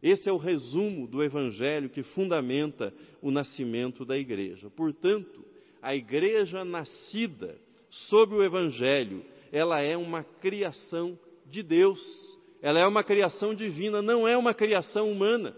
Esse 0.00 0.28
é 0.28 0.32
o 0.32 0.36
resumo 0.36 1.08
do 1.08 1.20
Evangelho 1.20 1.90
que 1.90 2.04
fundamenta 2.04 2.94
o 3.20 3.32
nascimento 3.32 4.04
da 4.04 4.16
igreja. 4.16 4.70
Portanto, 4.70 5.44
a 5.82 5.96
igreja 5.96 6.64
nascida 6.64 7.58
sob 7.90 8.36
o 8.36 8.44
Evangelho, 8.44 9.24
ela 9.50 9.80
é 9.80 9.96
uma 9.96 10.22
criação 10.22 11.18
de 11.44 11.60
Deus, 11.60 12.38
ela 12.62 12.78
é 12.78 12.86
uma 12.86 13.02
criação 13.02 13.54
divina, 13.54 14.02
não 14.02 14.26
é 14.26 14.36
uma 14.36 14.52
criação 14.52 15.10
humana, 15.10 15.54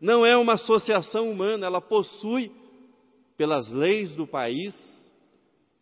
não 0.00 0.24
é 0.24 0.36
uma 0.36 0.54
associação 0.54 1.30
humana, 1.30 1.66
ela 1.66 1.80
possui, 1.80 2.50
pelas 3.36 3.68
leis 3.70 4.14
do 4.14 4.26
país, 4.26 4.74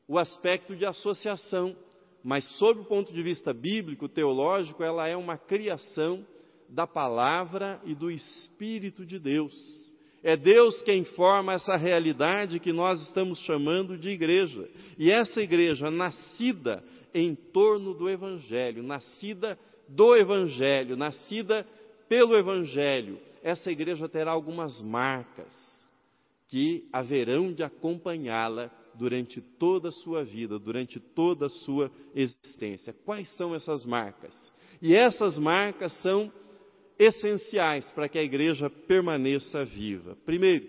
o 0.06 0.18
aspecto 0.18 0.74
de 0.74 0.84
associação, 0.84 1.76
mas, 2.22 2.44
sob 2.58 2.80
o 2.80 2.84
ponto 2.84 3.12
de 3.12 3.22
vista 3.22 3.52
bíblico, 3.52 4.08
teológico, 4.08 4.82
ela 4.82 5.08
é 5.08 5.16
uma 5.16 5.38
criação 5.38 6.26
da 6.68 6.86
palavra 6.86 7.80
e 7.84 7.94
do 7.94 8.10
Espírito 8.10 9.06
de 9.06 9.18
Deus. 9.18 9.54
É 10.22 10.36
Deus 10.36 10.82
quem 10.82 11.04
forma 11.04 11.54
essa 11.54 11.76
realidade 11.76 12.60
que 12.60 12.72
nós 12.72 13.00
estamos 13.02 13.38
chamando 13.40 13.96
de 13.96 14.10
igreja. 14.10 14.68
E 14.98 15.10
essa 15.10 15.40
igreja, 15.40 15.90
nascida 15.90 16.84
em 17.14 17.34
torno 17.34 17.94
do 17.94 18.08
Evangelho, 18.08 18.82
nascida 18.82 19.58
do 19.90 20.16
Evangelho, 20.16 20.96
nascida 20.96 21.66
pelo 22.08 22.36
Evangelho, 22.36 23.18
essa 23.42 23.70
igreja 23.70 24.08
terá 24.08 24.30
algumas 24.30 24.80
marcas 24.80 25.54
que 26.48 26.88
haverão 26.92 27.52
de 27.52 27.62
acompanhá-la 27.62 28.70
durante 28.94 29.40
toda 29.40 29.88
a 29.88 29.92
sua 29.92 30.24
vida, 30.24 30.58
durante 30.58 30.98
toda 30.98 31.46
a 31.46 31.50
sua 31.50 31.90
existência. 32.14 32.94
Quais 33.04 33.28
são 33.36 33.54
essas 33.54 33.84
marcas? 33.84 34.52
E 34.82 34.94
essas 34.94 35.38
marcas 35.38 35.92
são 36.02 36.32
essenciais 36.98 37.90
para 37.92 38.08
que 38.08 38.18
a 38.18 38.22
igreja 38.22 38.68
permaneça 38.68 39.64
viva. 39.64 40.16
Primeiro, 40.24 40.68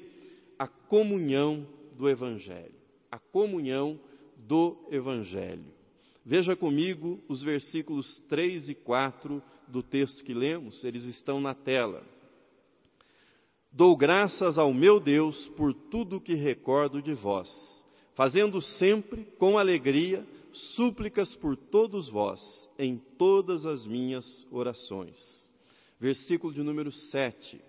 a 0.57 0.67
comunhão 0.67 1.67
do 1.97 2.09
Evangelho. 2.09 2.75
A 3.11 3.19
comunhão 3.19 3.99
do 4.37 4.87
Evangelho. 4.91 5.80
Veja 6.25 6.55
comigo 6.55 7.23
os 7.27 7.41
versículos 7.41 8.19
3 8.29 8.69
e 8.69 8.75
4 8.75 9.41
do 9.67 9.81
texto 9.81 10.23
que 10.23 10.33
lemos, 10.33 10.83
eles 10.83 11.03
estão 11.05 11.41
na 11.41 11.53
tela. 11.53 12.03
Dou 13.71 13.95
graças 13.95 14.57
ao 14.57 14.73
meu 14.73 14.99
Deus 14.99 15.47
por 15.55 15.73
tudo 15.73 16.17
o 16.17 16.21
que 16.21 16.33
recordo 16.33 17.01
de 17.01 17.13
vós, 17.13 17.49
fazendo 18.15 18.61
sempre 18.61 19.23
com 19.39 19.57
alegria 19.57 20.27
súplicas 20.75 21.33
por 21.35 21.55
todos 21.55 22.09
vós, 22.09 22.41
em 22.77 22.97
todas 23.17 23.65
as 23.65 23.87
minhas 23.87 24.45
orações 24.51 25.41
versículo 26.01 26.51
de 26.51 26.63
número 26.63 26.91
7. 26.91 27.61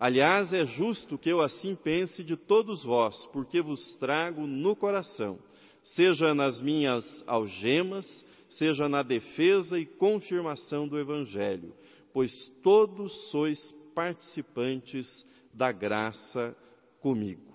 Aliás, 0.00 0.54
é 0.54 0.66
justo 0.66 1.18
que 1.18 1.28
eu 1.28 1.42
assim 1.42 1.74
pense 1.76 2.24
de 2.24 2.34
todos 2.34 2.82
vós, 2.82 3.26
porque 3.26 3.60
vos 3.60 3.94
trago 3.96 4.46
no 4.46 4.74
coração, 4.74 5.38
seja 5.82 6.34
nas 6.34 6.60
minhas 6.60 7.24
algemas, 7.26 8.06
seja 8.48 8.88
na 8.88 9.02
defesa 9.02 9.78
e 9.78 9.86
confirmação 9.86 10.88
do 10.88 10.98
Evangelho, 10.98 11.74
pois 12.12 12.32
todos 12.62 13.30
sois 13.30 13.74
participantes 13.94 15.26
da 15.52 15.72
graça 15.72 16.56
comigo. 17.00 17.48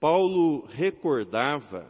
Paulo 0.00 0.66
recordava 0.66 1.86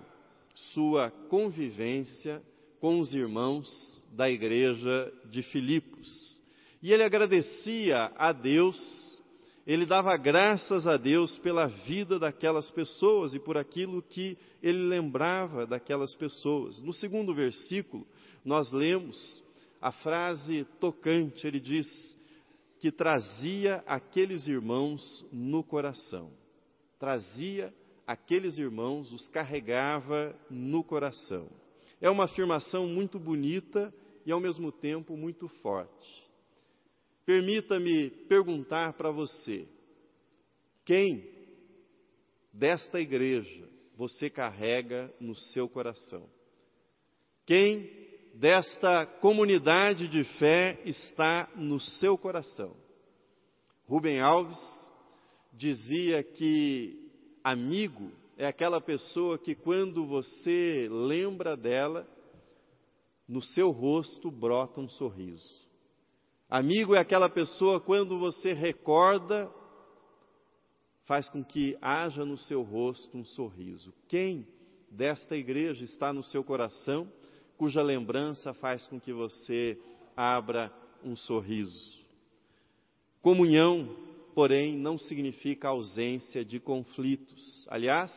sua 0.73 1.11
convivência 1.29 2.43
com 2.81 3.01
os 3.01 3.15
irmãos 3.15 4.07
da 4.13 4.31
igreja 4.31 5.13
de 5.25 5.43
Filipos. 5.43 6.41
E 6.83 6.93
ele 6.93 7.03
agradecia 7.03 8.13
a 8.17 8.31
Deus, 8.31 9.14
ele 9.67 9.87
dava 9.87 10.15
graças 10.17 10.87
a 10.87 10.97
Deus 10.97 11.39
pela 11.39 11.67
vida 11.67 12.19
daquelas 12.19 12.71
pessoas 12.71 13.35
e 13.35 13.39
por 13.39 13.57
aquilo 13.57 14.03
que 14.03 14.37
ele 14.63 14.87
lembrava 14.87 15.67
daquelas 15.67 16.15
pessoas. 16.15 16.83
No 16.83 16.93
segundo 16.93 17.35
versículo, 17.35 18.07
nós 18.45 18.71
lemos 18.71 19.43
a 19.81 19.91
frase 19.91 20.67
tocante, 20.79 21.47
ele 21.47 21.61
diz 21.61 21.87
que 22.79 22.93
trazia 22.93 23.83
aqueles 23.87 24.47
irmãos 24.47 25.25
no 25.33 25.65
coração. 25.65 26.31
Trazia 26.99 27.73
aqueles 28.07 28.59
irmãos, 28.59 29.11
os 29.13 29.29
carregava 29.29 30.39
no 30.51 30.85
coração. 30.85 31.49
É 32.03 32.11
uma 32.11 32.25
afirmação 32.25 32.87
muito 32.87 33.19
bonita 33.19 33.93
e 34.27 34.33
ao 34.33 34.41
mesmo 34.41 34.71
tempo 34.71 35.17
muito 35.17 35.49
forte. 35.63 36.24
Permita-me 37.25 38.11
perguntar 38.29 38.93
para 38.95 39.11
você: 39.11 39.67
quem 40.85 41.29
desta 42.53 43.01
igreja 43.01 43.69
você 43.97 44.29
carrega 44.29 45.13
no 45.21 45.35
seu 45.35 45.69
coração? 45.69 46.29
Quem 47.47 47.91
desta 48.35 49.07
comunidade 49.07 50.09
de 50.09 50.25
fé 50.39 50.81
está 50.85 51.51
no 51.57 51.81
seu 51.81 52.19
coração? 52.19 52.77
Rubem 53.87 54.21
Alves 54.21 54.61
dizia 55.53 56.23
que 56.23 57.11
amigo 57.43 58.11
é 58.37 58.47
aquela 58.47 58.81
pessoa 58.81 59.39
que 59.39 59.55
quando 59.55 60.07
você 60.07 60.89
lembra 60.91 61.57
dela, 61.57 62.09
no 63.29 63.43
seu 63.43 63.71
rosto 63.71 64.31
brota 64.31 64.81
um 64.81 64.89
sorriso. 64.89 65.64
Amigo 66.57 66.95
é 66.95 67.01
aquela 67.01 67.29
pessoa 67.29 67.81
quando 67.81 68.17
você 68.17 68.53
recorda, 68.53 69.51
faz 71.05 71.29
com 71.29 71.43
que 71.43 71.77
haja 71.83 72.25
no 72.25 72.39
seu 72.39 72.63
rosto 72.63 73.19
um 73.19 73.25
sorriso. 73.25 73.93
Quem 74.07 74.47
desta 74.89 75.37
igreja 75.37 75.85
está 75.85 76.13
no 76.13 76.23
seu 76.23 76.45
coração, 76.45 77.11
cuja 77.59 77.83
lembrança 77.83 78.55
faz 78.55 78.87
com 78.87 79.01
que 79.01 79.13
você 79.13 79.77
abra 80.17 80.73
um 81.03 81.17
sorriso? 81.17 81.99
Comunhão, 83.21 83.97
porém, 84.33 84.77
não 84.77 84.97
significa 84.97 85.71
ausência 85.71 86.45
de 86.45 86.61
conflitos. 86.61 87.67
Aliás, 87.69 88.13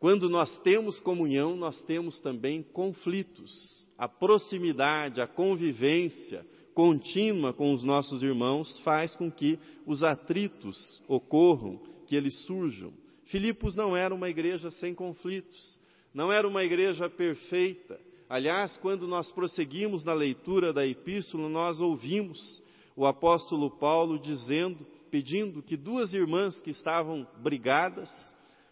quando 0.00 0.30
nós 0.30 0.58
temos 0.60 0.98
comunhão, 1.00 1.54
nós 1.54 1.82
temos 1.82 2.18
também 2.18 2.62
conflitos. 2.62 3.86
A 3.98 4.08
proximidade, 4.08 5.20
a 5.20 5.26
convivência 5.26 6.46
contínua 6.76 7.54
com 7.54 7.72
os 7.72 7.82
nossos 7.82 8.22
irmãos 8.22 8.78
faz 8.80 9.16
com 9.16 9.30
que 9.30 9.58
os 9.86 10.02
atritos 10.02 11.02
ocorram, 11.08 11.80
que 12.06 12.14
eles 12.14 12.44
surjam. 12.44 12.92
Filipos 13.24 13.74
não 13.74 13.96
era 13.96 14.14
uma 14.14 14.28
igreja 14.28 14.70
sem 14.72 14.94
conflitos, 14.94 15.80
não 16.12 16.30
era 16.30 16.46
uma 16.46 16.62
igreja 16.62 17.08
perfeita. 17.08 17.98
Aliás, 18.28 18.76
quando 18.76 19.08
nós 19.08 19.32
prosseguimos 19.32 20.04
na 20.04 20.12
leitura 20.12 20.70
da 20.70 20.86
epístola, 20.86 21.48
nós 21.48 21.80
ouvimos 21.80 22.62
o 22.94 23.06
apóstolo 23.06 23.70
Paulo 23.70 24.18
dizendo, 24.18 24.86
pedindo 25.10 25.62
que 25.62 25.78
duas 25.78 26.12
irmãs 26.12 26.60
que 26.60 26.72
estavam 26.72 27.26
brigadas, 27.38 28.10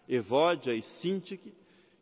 Evódia 0.07 0.75
e 0.75 0.83
Sintique, 0.83 1.55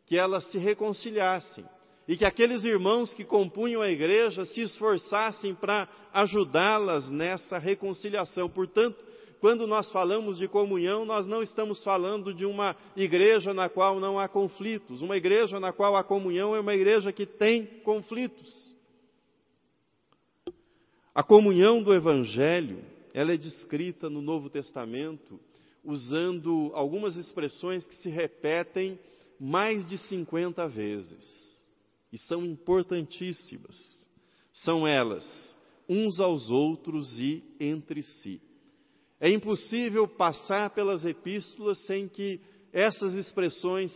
que 0.05 0.17
elas 0.17 0.51
se 0.51 0.57
reconciliassem 0.57 1.63
e 2.07 2.17
que 2.17 2.25
aqueles 2.25 2.63
irmãos 2.63 3.13
que 3.13 3.23
compunham 3.23 3.81
a 3.81 3.89
igreja 3.89 4.45
se 4.45 4.61
esforçassem 4.61 5.55
para 5.55 5.87
ajudá-las 6.13 7.09
nessa 7.09 7.57
reconciliação. 7.57 8.49
Portanto, 8.49 8.97
quando 9.39 9.65
nós 9.65 9.89
falamos 9.91 10.37
de 10.37 10.47
comunhão, 10.47 11.05
nós 11.05 11.25
não 11.25 11.41
estamos 11.41 11.81
falando 11.83 12.33
de 12.33 12.45
uma 12.45 12.75
igreja 12.95 13.53
na 13.53 13.69
qual 13.69 13.99
não 13.99 14.19
há 14.19 14.27
conflitos. 14.27 15.01
Uma 15.01 15.17
igreja 15.17 15.59
na 15.59 15.71
qual 15.71 15.95
há 15.95 16.03
comunhão 16.03 16.55
é 16.55 16.59
uma 16.59 16.73
igreja 16.73 17.11
que 17.11 17.25
tem 17.25 17.65
conflitos. 17.83 18.73
A 21.15 21.23
comunhão 21.23 21.81
do 21.81 21.93
Evangelho, 21.93 22.83
ela 23.13 23.33
é 23.33 23.37
descrita 23.37 24.09
no 24.09 24.21
Novo 24.21 24.49
Testamento 24.49 25.39
usando 25.83 26.71
algumas 26.73 27.15
expressões 27.17 27.85
que 27.85 27.95
se 27.95 28.09
repetem 28.09 28.99
mais 29.39 29.85
de 29.85 29.97
50 29.97 30.67
vezes 30.69 31.52
e 32.13 32.17
são 32.19 32.45
importantíssimas. 32.45 34.07
São 34.53 34.87
elas 34.87 35.57
uns 35.89 36.19
aos 36.19 36.49
outros 36.51 37.19
e 37.19 37.43
entre 37.59 38.03
si. 38.03 38.39
É 39.19 39.29
impossível 39.29 40.07
passar 40.07 40.69
pelas 40.69 41.03
epístolas 41.03 41.79
sem 41.85 42.07
que 42.07 42.39
essas 42.71 43.15
expressões 43.15 43.91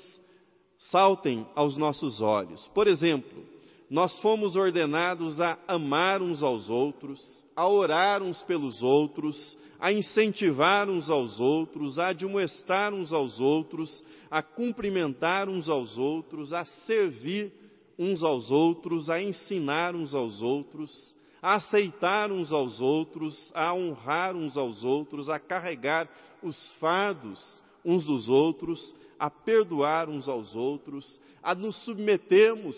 saltem 0.79 1.47
aos 1.55 1.77
nossos 1.77 2.19
olhos. 2.19 2.67
Por 2.69 2.87
exemplo, 2.87 3.45
nós 3.89 4.17
fomos 4.19 4.55
ordenados 4.55 5.39
a 5.39 5.57
amar 5.67 6.21
uns 6.21 6.41
aos 6.41 6.69
outros, 6.69 7.45
a 7.55 7.67
orar 7.67 8.23
uns 8.23 8.41
pelos 8.43 8.81
outros, 8.81 9.57
a 9.79 9.93
incentivar 9.93 10.89
uns 10.89 11.09
aos 11.09 11.39
outros, 11.39 11.99
a 11.99 12.07
admoestar 12.07 12.93
uns 12.93 13.13
aos 13.13 13.39
outros, 13.39 14.03
a 14.29 14.41
cumprimentar 14.41 15.47
uns 15.47 15.69
aos 15.69 15.97
outros, 15.97 16.51
a 16.51 16.65
servir 16.65 17.66
uns 17.97 18.23
aos 18.23 18.51
outros, 18.51 19.09
a 19.09 19.21
ensinar 19.21 19.95
uns 19.95 20.13
aos 20.13 20.41
outros, 20.41 21.17
a 21.41 21.55
aceitar 21.55 22.31
uns 22.31 22.51
aos 22.51 22.79
outros, 22.79 23.51
a 23.55 23.73
honrar 23.73 24.35
uns 24.35 24.57
aos 24.57 24.83
outros, 24.83 25.29
a 25.29 25.39
carregar 25.39 26.09
os 26.41 26.71
fardos 26.73 27.61
uns 27.83 28.05
dos 28.05 28.27
outros, 28.27 28.93
a 29.17 29.29
perdoar 29.29 30.09
uns 30.09 30.27
aos 30.27 30.55
outros, 30.55 31.19
a 31.41 31.55
nos 31.55 31.75
submetermos 31.85 32.75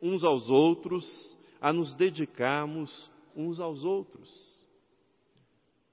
uns 0.00 0.24
aos 0.24 0.48
outros, 0.48 1.38
a 1.60 1.72
nos 1.72 1.94
dedicarmos 1.94 3.10
uns 3.36 3.60
aos 3.60 3.84
outros. 3.84 4.64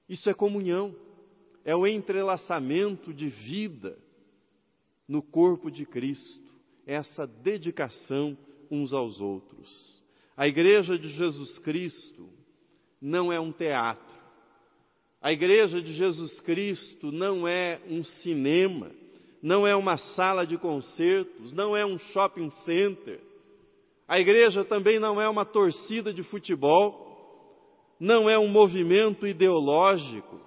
Isso 0.08 0.28
é 0.30 0.34
comunhão, 0.34 0.94
é 1.64 1.76
o 1.76 1.86
entrelaçamento 1.86 3.12
de 3.12 3.28
vida 3.28 3.98
no 5.06 5.22
corpo 5.22 5.70
de 5.70 5.84
Cristo, 5.84 6.42
é 6.86 6.94
essa 6.94 7.26
dedicação 7.26 8.36
uns 8.70 8.92
aos 8.92 9.20
outros. 9.20 10.02
A 10.36 10.48
igreja 10.48 10.98
de 10.98 11.08
Jesus 11.08 11.58
Cristo 11.58 12.28
não 13.00 13.32
é 13.32 13.38
um 13.38 13.52
teatro. 13.52 14.14
A 15.20 15.32
igreja 15.32 15.80
de 15.80 15.92
Jesus 15.92 16.40
Cristo 16.40 17.10
não 17.10 17.46
é 17.48 17.80
um 17.88 18.04
cinema, 18.04 18.90
não 19.42 19.66
é 19.66 19.74
uma 19.74 19.96
sala 19.96 20.46
de 20.46 20.58
concertos, 20.58 21.52
não 21.52 21.76
é 21.76 21.84
um 21.84 21.98
shopping 21.98 22.50
center 22.64 23.20
a 24.06 24.20
igreja 24.20 24.64
também 24.64 24.98
não 24.98 25.20
é 25.20 25.28
uma 25.28 25.44
torcida 25.44 26.12
de 26.12 26.22
futebol, 26.22 27.02
não 27.98 28.28
é 28.28 28.38
um 28.38 28.48
movimento 28.48 29.26
ideológico, 29.26 30.40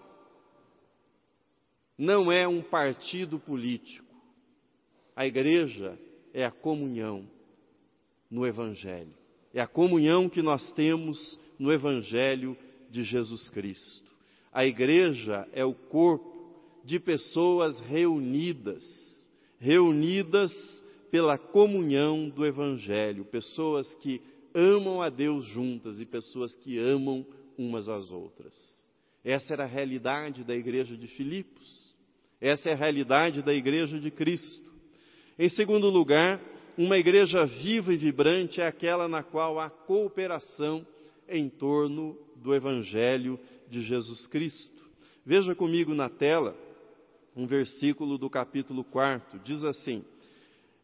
não 1.98 2.32
é 2.32 2.48
um 2.48 2.62
partido 2.62 3.40
político. 3.40 4.06
A 5.16 5.26
igreja 5.26 5.98
é 6.34 6.46
a 6.46 6.52
comunhão 6.52 7.28
no 8.30 8.46
Evangelho. 8.46 9.14
É 9.54 9.62
a 9.62 9.68
comunhão 9.68 10.30
que 10.30 10.42
nós 10.42 10.72
temos 10.72 11.40
no 11.58 11.72
Evangelho 11.72 12.58
de 12.90 13.04
Jesus 13.04 13.50
Cristo. 13.50 14.06
A 14.52 14.66
igreja 14.66 15.48
é 15.54 15.64
o 15.64 15.74
corpo 15.74 16.38
de 16.84 17.00
pessoas 17.00 17.80
reunidas, 17.82 18.84
reunidas 19.60 20.54
pela 21.12 21.38
comunhão 21.38 22.30
do 22.30 22.46
Evangelho, 22.46 23.26
pessoas 23.26 23.94
que 23.96 24.22
amam 24.54 25.02
a 25.02 25.10
Deus 25.10 25.46
juntas 25.46 26.00
e 26.00 26.06
pessoas 26.06 26.56
que 26.56 26.78
amam 26.78 27.26
umas 27.58 27.88
às 27.90 28.12
outras. 28.12 28.56
Essa 29.24 29.54
era 29.54 29.64
a 29.64 29.68
realidade 29.68 30.44
da 30.44 30.56
igreja 30.56 30.96
de 30.96 31.08
Filipos. 31.08 31.94
Essa 32.40 32.70
é 32.70 32.74
a 32.74 32.78
realidade 32.78 33.42
da 33.42 33.54
igreja 33.54 34.00
de 34.00 34.10
Cristo. 34.12 34.72
Em 35.38 35.50
segundo 35.50 35.90
lugar, 35.90 36.42
uma 36.78 36.98
igreja 36.98 37.46
viva 37.46 37.92
e 37.92 37.98
vibrante 37.98 38.62
é 38.62 38.68
aquela 38.68 39.08
na 39.08 39.24
qual 39.24 39.60
há 39.60 39.70
cooperação 39.70 40.86
em 41.28 41.50
torno 41.50 42.16
do 42.36 42.54
Evangelho 42.54 43.40
de 43.68 43.82
Jesus 43.82 44.28
Cristo. 44.28 44.86
Veja 45.26 45.56
comigo 45.56 45.94
na 45.96 46.08
tela 46.08 46.56
um 47.36 47.48
versículo 47.48 48.18
do 48.18 48.30
capítulo 48.30 48.84
4. 48.84 49.40
Diz 49.40 49.64
assim: 49.64 50.06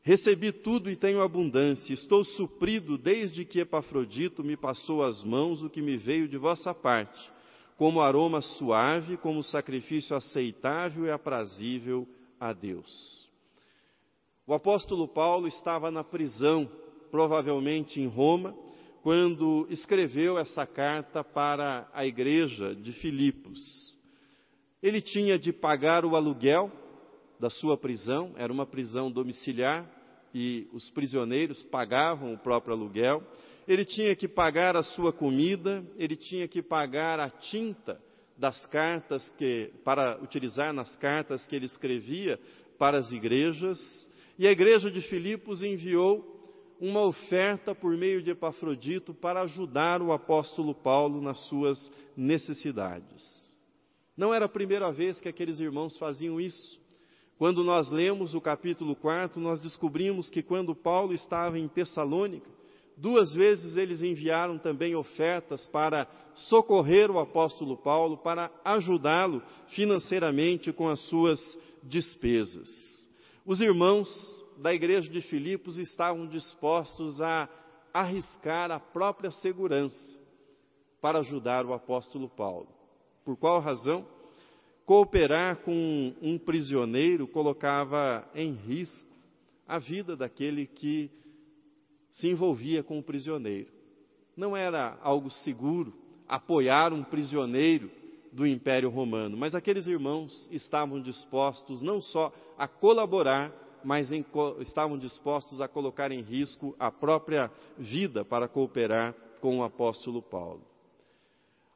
Recebi 0.02 0.52
tudo 0.52 0.90
e 0.90 0.96
tenho 0.96 1.22
abundância, 1.22 1.94
estou 1.94 2.24
suprido 2.24 2.98
desde 2.98 3.46
que 3.46 3.60
Epafrodito 3.60 4.44
me 4.44 4.58
passou 4.58 5.04
às 5.04 5.24
mãos 5.24 5.62
o 5.62 5.70
que 5.70 5.82
me 5.82 5.96
veio 5.96 6.28
de 6.28 6.38
vossa 6.38 6.74
parte, 6.74 7.32
como 7.78 8.02
aroma 8.02 8.42
suave, 8.42 9.16
como 9.16 9.44
sacrifício 9.44 10.16
aceitável 10.16 11.06
e 11.06 11.12
aprazível 11.12 12.08
a 12.40 12.52
Deus. 12.52 13.23
O 14.46 14.54
apóstolo 14.54 15.08
Paulo 15.08 15.48
estava 15.48 15.90
na 15.90 16.04
prisão, 16.04 16.70
provavelmente 17.10 18.02
em 18.02 18.08
Roma, 18.08 18.54
quando 19.02 19.66
escreveu 19.70 20.38
essa 20.38 20.66
carta 20.66 21.24
para 21.24 21.90
a 21.94 22.06
igreja 22.06 22.76
de 22.76 22.92
Filipos. 22.92 23.98
Ele 24.82 25.02
tinha 25.02 25.40
de 25.40 25.54
pagar 25.54 26.04
o 26.04 26.14
aluguel 26.14 26.70
da 27.40 27.50
sua 27.50 27.78
prisão, 27.78 28.34
era 28.36 28.52
uma 28.52 28.66
prisão 28.66 29.10
domiciliar 29.10 29.90
e 30.34 30.68
os 30.74 30.90
prisioneiros 30.90 31.64
pagavam 31.64 32.34
o 32.34 32.38
próprio 32.38 32.74
aluguel. 32.74 33.24
Ele 33.66 33.86
tinha 33.86 34.14
que 34.14 34.28
pagar 34.28 34.76
a 34.76 34.84
sua 34.84 35.14
comida, 35.14 35.86
ele 35.96 36.18
tinha 36.18 36.50
que 36.50 36.62
pagar 36.62 37.18
a 37.18 37.30
tinta 37.30 37.98
das 38.38 38.66
cartas 38.66 39.30
que 39.38 39.72
para 39.86 40.22
utilizar 40.22 40.74
nas 40.74 40.98
cartas 40.98 41.48
que 41.48 41.56
ele 41.56 41.66
escrevia 41.66 42.38
para 42.78 42.98
as 42.98 43.10
igrejas. 43.14 43.80
E 44.38 44.48
a 44.48 44.52
igreja 44.52 44.90
de 44.90 45.02
Filipos 45.02 45.62
enviou 45.62 46.34
uma 46.80 47.02
oferta 47.02 47.74
por 47.76 47.96
meio 47.96 48.22
de 48.22 48.32
Epafrodito 48.32 49.14
para 49.14 49.42
ajudar 49.42 50.02
o 50.02 50.12
apóstolo 50.12 50.74
Paulo 50.74 51.22
nas 51.22 51.40
suas 51.48 51.92
necessidades. 52.18 53.24
Não 54.18 54.34
era 54.34 54.46
a 54.46 54.50
primeira 54.50 54.92
vez 54.92 55.20
que 55.20 55.30
aqueles 55.30 55.60
irmãos 55.60 55.98
faziam 55.98 56.42
isso. 56.42 56.82
Quando 57.38 57.64
nós 57.64 57.90
lemos 57.90 58.36
o 58.36 58.42
capítulo 58.42 58.96
4, 58.96 59.40
nós 59.40 59.60
descobrimos 59.60 60.30
que 60.30 60.44
quando 60.44 60.76
Paulo 60.76 61.14
estava 61.14 61.58
em 61.58 61.68
Tessalônica, 61.68 62.50
duas 62.98 63.34
vezes 63.34 63.76
eles 63.76 64.02
enviaram 64.02 64.58
também 64.58 64.96
ofertas 64.96 65.66
para 65.68 66.08
socorrer 66.36 67.10
o 67.10 67.20
apóstolo 67.20 67.78
Paulo, 67.78 68.18
para 68.18 68.52
ajudá-lo 68.64 69.42
financeiramente 69.70 70.72
com 70.72 70.90
as 70.90 71.00
suas 71.08 71.40
despesas. 71.82 72.93
Os 73.46 73.60
irmãos 73.60 74.08
da 74.58 74.74
igreja 74.74 75.10
de 75.10 75.22
Filipos 75.22 75.78
estavam 75.78 76.26
dispostos 76.26 77.22
a 77.22 77.50
arriscar 77.94 78.72
a 78.72 78.80
própria 78.80 79.32
segurança 79.32 80.18
para 81.02 81.20
ajudar 81.20 81.66
o 81.66 81.74
apóstolo 81.74 82.30
Paulo. 82.30 82.70
Por 83.26 83.36
qual 83.36 83.60
razão? 83.60 84.08
Cooperar 84.86 85.58
com 85.58 86.14
um 86.22 86.38
prisioneiro 86.38 87.28
colocava 87.28 88.26
em 88.34 88.54
risco 88.54 89.12
a 89.68 89.78
vida 89.78 90.16
daquele 90.16 90.66
que 90.66 91.12
se 92.14 92.30
envolvia 92.30 92.82
com 92.82 92.98
o 92.98 93.04
prisioneiro. 93.04 93.74
Não 94.38 94.56
era 94.56 94.98
algo 95.02 95.30
seguro 95.30 95.94
apoiar 96.30 96.94
um 96.94 97.04
prisioneiro 97.04 97.92
do 98.34 98.46
Império 98.48 98.90
Romano, 98.90 99.38
mas 99.38 99.54
aqueles 99.54 99.86
irmãos 99.86 100.50
estavam 100.52 101.00
dispostos 101.00 101.80
não 101.82 102.02
só 102.02 102.34
a 102.58 102.68
colaborar, 102.68 103.54
mas 103.84 104.12
em, 104.12 104.26
estavam 104.62 104.98
dispostos 104.98 105.62
a 105.62 105.68
colocar 105.68 106.12
em 106.12 106.22
risco 106.22 106.76
a 106.80 106.90
própria 106.92 107.52
vida 107.78 108.26
para 108.26 108.48
cooperar 108.48 109.14
com 109.40 109.60
o 109.60 109.64
apóstolo 109.64 110.20
Paulo. 110.22 110.64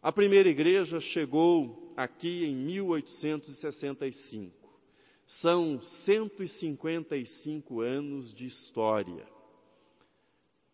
A 0.02 0.12
primeira 0.12 0.50
igreja 0.50 1.00
chegou 1.00 1.94
aqui 1.96 2.46
em 2.46 2.56
1865. 2.56 4.58
São 5.42 5.80
155 6.06 7.82
anos 7.82 8.34
de 8.34 8.48
história. 8.48 9.28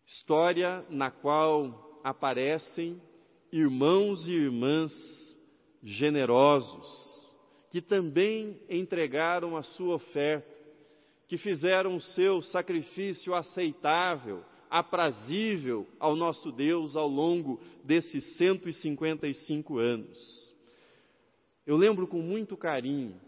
História 0.06 0.82
na 0.88 1.10
qual 1.10 2.00
aparecem 2.04 3.02
irmãos 3.50 4.28
e 4.28 4.32
irmãs 4.32 5.23
generosos, 5.84 7.36
que 7.70 7.82
também 7.82 8.58
entregaram 8.70 9.56
a 9.56 9.62
sua 9.62 9.96
oferta, 9.96 10.48
que 11.28 11.36
fizeram 11.36 11.96
o 11.96 12.00
seu 12.00 12.40
sacrifício 12.42 13.34
aceitável, 13.34 14.42
aprazível 14.70 15.86
ao 16.00 16.16
nosso 16.16 16.50
Deus 16.50 16.96
ao 16.96 17.06
longo 17.06 17.60
desses 17.84 18.24
155 18.36 19.78
anos. 19.78 20.54
Eu 21.66 21.76
lembro 21.76 22.06
com 22.06 22.20
muito 22.20 22.56
carinho, 22.56 23.20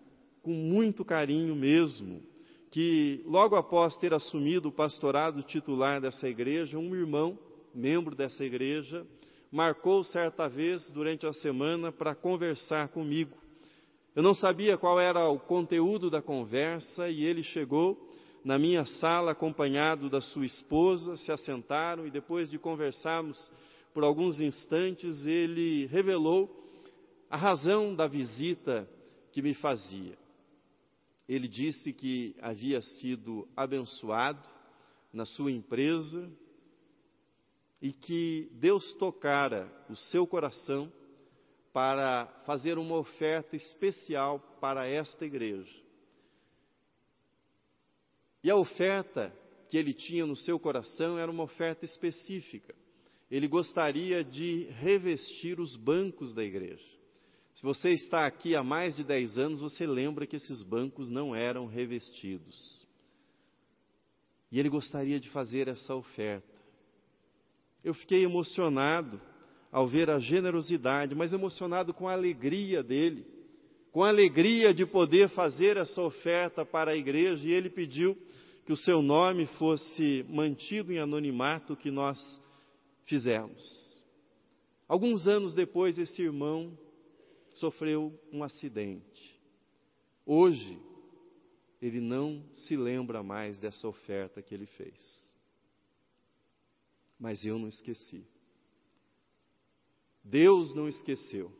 com 0.42 0.52
muito 0.52 1.04
carinho 1.04 1.54
mesmo, 1.54 2.22
que 2.70 3.22
logo 3.24 3.56
após 3.56 3.96
ter 3.96 4.12
assumido 4.12 4.68
o 4.68 4.72
pastorado 4.72 5.42
titular 5.42 6.00
dessa 6.00 6.28
igreja, 6.28 6.78
um 6.78 6.94
irmão, 6.94 7.38
membro 7.74 8.14
dessa 8.14 8.44
igreja, 8.44 9.06
marcou 9.50 10.04
certa 10.04 10.48
vez 10.48 10.90
durante 10.90 11.26
a 11.26 11.32
semana 11.32 11.92
para 11.92 12.14
conversar 12.14 12.88
comigo. 12.88 13.36
Eu 14.14 14.22
não 14.22 14.34
sabia 14.34 14.78
qual 14.78 14.98
era 14.98 15.28
o 15.28 15.38
conteúdo 15.38 16.10
da 16.10 16.22
conversa 16.22 17.08
e 17.08 17.24
ele 17.24 17.42
chegou 17.42 17.98
na 18.44 18.58
minha 18.58 18.86
sala 18.86 19.32
acompanhado 19.32 20.08
da 20.08 20.20
sua 20.20 20.46
esposa, 20.46 21.16
se 21.16 21.32
assentaram 21.32 22.06
e 22.06 22.10
depois 22.10 22.48
de 22.48 22.58
conversarmos 22.58 23.52
por 23.92 24.04
alguns 24.04 24.40
instantes, 24.40 25.26
ele 25.26 25.86
revelou 25.86 26.48
a 27.30 27.36
razão 27.36 27.94
da 27.94 28.06
visita 28.06 28.88
que 29.32 29.42
me 29.42 29.54
fazia. 29.54 30.16
Ele 31.28 31.48
disse 31.48 31.92
que 31.92 32.36
havia 32.40 32.80
sido 32.82 33.48
abençoado 33.56 34.46
na 35.12 35.24
sua 35.24 35.50
empresa 35.50 36.30
e 37.80 37.92
que 37.92 38.50
Deus 38.54 38.92
tocara 38.94 39.70
o 39.88 39.96
seu 39.96 40.26
coração 40.26 40.90
para 41.72 42.26
fazer 42.46 42.78
uma 42.78 42.96
oferta 42.96 43.54
especial 43.54 44.40
para 44.60 44.88
esta 44.88 45.26
igreja. 45.26 45.84
E 48.42 48.50
a 48.50 48.56
oferta 48.56 49.32
que 49.68 49.76
ele 49.76 49.92
tinha 49.92 50.24
no 50.24 50.36
seu 50.36 50.58
coração 50.58 51.18
era 51.18 51.30
uma 51.30 51.42
oferta 51.42 51.84
específica. 51.84 52.74
Ele 53.30 53.48
gostaria 53.48 54.24
de 54.24 54.64
revestir 54.70 55.60
os 55.60 55.76
bancos 55.76 56.32
da 56.32 56.44
igreja. 56.44 56.84
Se 57.56 57.62
você 57.62 57.90
está 57.90 58.26
aqui 58.26 58.54
há 58.54 58.62
mais 58.62 58.94
de 58.94 59.02
10 59.02 59.38
anos, 59.38 59.60
você 59.60 59.86
lembra 59.86 60.26
que 60.26 60.36
esses 60.36 60.62
bancos 60.62 61.10
não 61.10 61.34
eram 61.34 61.66
revestidos. 61.66 62.86
E 64.50 64.60
ele 64.60 64.68
gostaria 64.68 65.18
de 65.18 65.28
fazer 65.30 65.66
essa 65.66 65.94
oferta 65.94 66.55
eu 67.86 67.94
fiquei 67.94 68.24
emocionado 68.24 69.20
ao 69.70 69.86
ver 69.86 70.10
a 70.10 70.18
generosidade, 70.18 71.14
mas 71.14 71.32
emocionado 71.32 71.94
com 71.94 72.08
a 72.08 72.14
alegria 72.14 72.82
dele, 72.82 73.24
com 73.92 74.02
a 74.02 74.08
alegria 74.08 74.74
de 74.74 74.84
poder 74.84 75.28
fazer 75.28 75.76
essa 75.76 76.02
oferta 76.02 76.66
para 76.66 76.90
a 76.90 76.96
igreja, 76.96 77.46
e 77.46 77.52
ele 77.52 77.70
pediu 77.70 78.18
que 78.64 78.72
o 78.72 78.76
seu 78.76 79.00
nome 79.00 79.46
fosse 79.58 80.26
mantido 80.28 80.92
em 80.92 80.98
anonimato 80.98 81.76
que 81.76 81.92
nós 81.92 82.18
fizemos. 83.04 83.62
Alguns 84.88 85.28
anos 85.28 85.54
depois, 85.54 85.96
esse 85.96 86.22
irmão 86.22 86.76
sofreu 87.54 88.12
um 88.32 88.42
acidente. 88.42 89.40
Hoje, 90.26 90.76
ele 91.80 92.00
não 92.00 92.42
se 92.52 92.76
lembra 92.76 93.22
mais 93.22 93.60
dessa 93.60 93.86
oferta 93.86 94.42
que 94.42 94.52
ele 94.52 94.66
fez 94.66 95.25
mas 97.18 97.44
eu 97.44 97.58
não 97.58 97.68
esqueci. 97.68 98.24
Deus 100.22 100.74
não 100.74 100.88
esqueceu. 100.88 101.52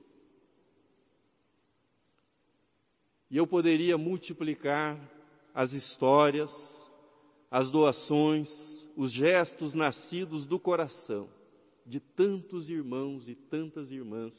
E 3.30 3.36
eu 3.36 3.46
poderia 3.46 3.96
multiplicar 3.96 4.98
as 5.54 5.72
histórias, 5.72 6.52
as 7.50 7.70
doações, 7.70 8.48
os 8.96 9.12
gestos 9.12 9.74
nascidos 9.74 10.46
do 10.46 10.58
coração 10.58 11.28
de 11.84 12.00
tantos 12.00 12.68
irmãos 12.68 13.28
e 13.28 13.34
tantas 13.34 13.90
irmãs 13.92 14.34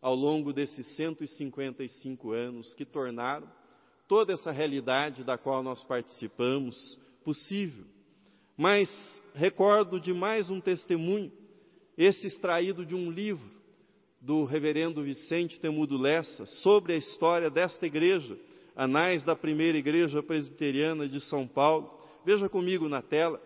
ao 0.00 0.14
longo 0.14 0.52
desses 0.52 0.86
155 0.96 2.30
anos 2.30 2.74
que 2.74 2.84
tornaram 2.84 3.50
toda 4.06 4.32
essa 4.32 4.50
realidade 4.50 5.24
da 5.24 5.36
qual 5.36 5.62
nós 5.62 5.82
participamos 5.84 6.98
possível. 7.24 7.84
Mas 8.56 8.90
recordo 9.34 10.00
de 10.00 10.12
mais 10.12 10.50
um 10.50 10.60
testemunho, 10.60 11.32
esse 11.96 12.26
extraído 12.26 12.84
de 12.84 12.94
um 12.94 13.10
livro 13.10 13.50
do 14.20 14.44
reverendo 14.44 15.02
Vicente 15.02 15.58
Temudo 15.58 15.96
Lessa 15.96 16.44
sobre 16.46 16.92
a 16.92 16.96
história 16.96 17.50
desta 17.50 17.86
igreja, 17.86 18.36
Anais 18.76 19.24
da 19.24 19.34
Primeira 19.34 19.78
Igreja 19.78 20.22
Presbiteriana 20.22 21.08
de 21.08 21.20
São 21.20 21.46
Paulo. 21.46 21.98
Veja 22.24 22.48
comigo 22.48 22.88
na 22.88 23.00
tela. 23.00 23.40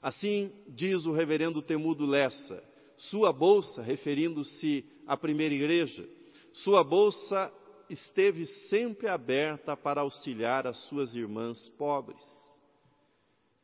Assim 0.00 0.52
diz 0.68 1.06
o 1.06 1.12
reverendo 1.12 1.62
Temudo 1.62 2.04
Lessa, 2.04 2.62
sua 2.96 3.32
bolsa, 3.32 3.82
referindo-se 3.82 4.84
à 5.06 5.16
primeira 5.16 5.54
igreja, 5.54 6.06
sua 6.52 6.84
bolsa 6.84 7.52
esteve 7.88 8.46
sempre 8.68 9.08
aberta 9.08 9.76
para 9.76 10.00
auxiliar 10.00 10.66
as 10.66 10.76
suas 10.84 11.14
irmãs 11.14 11.68
pobres. 11.70 12.22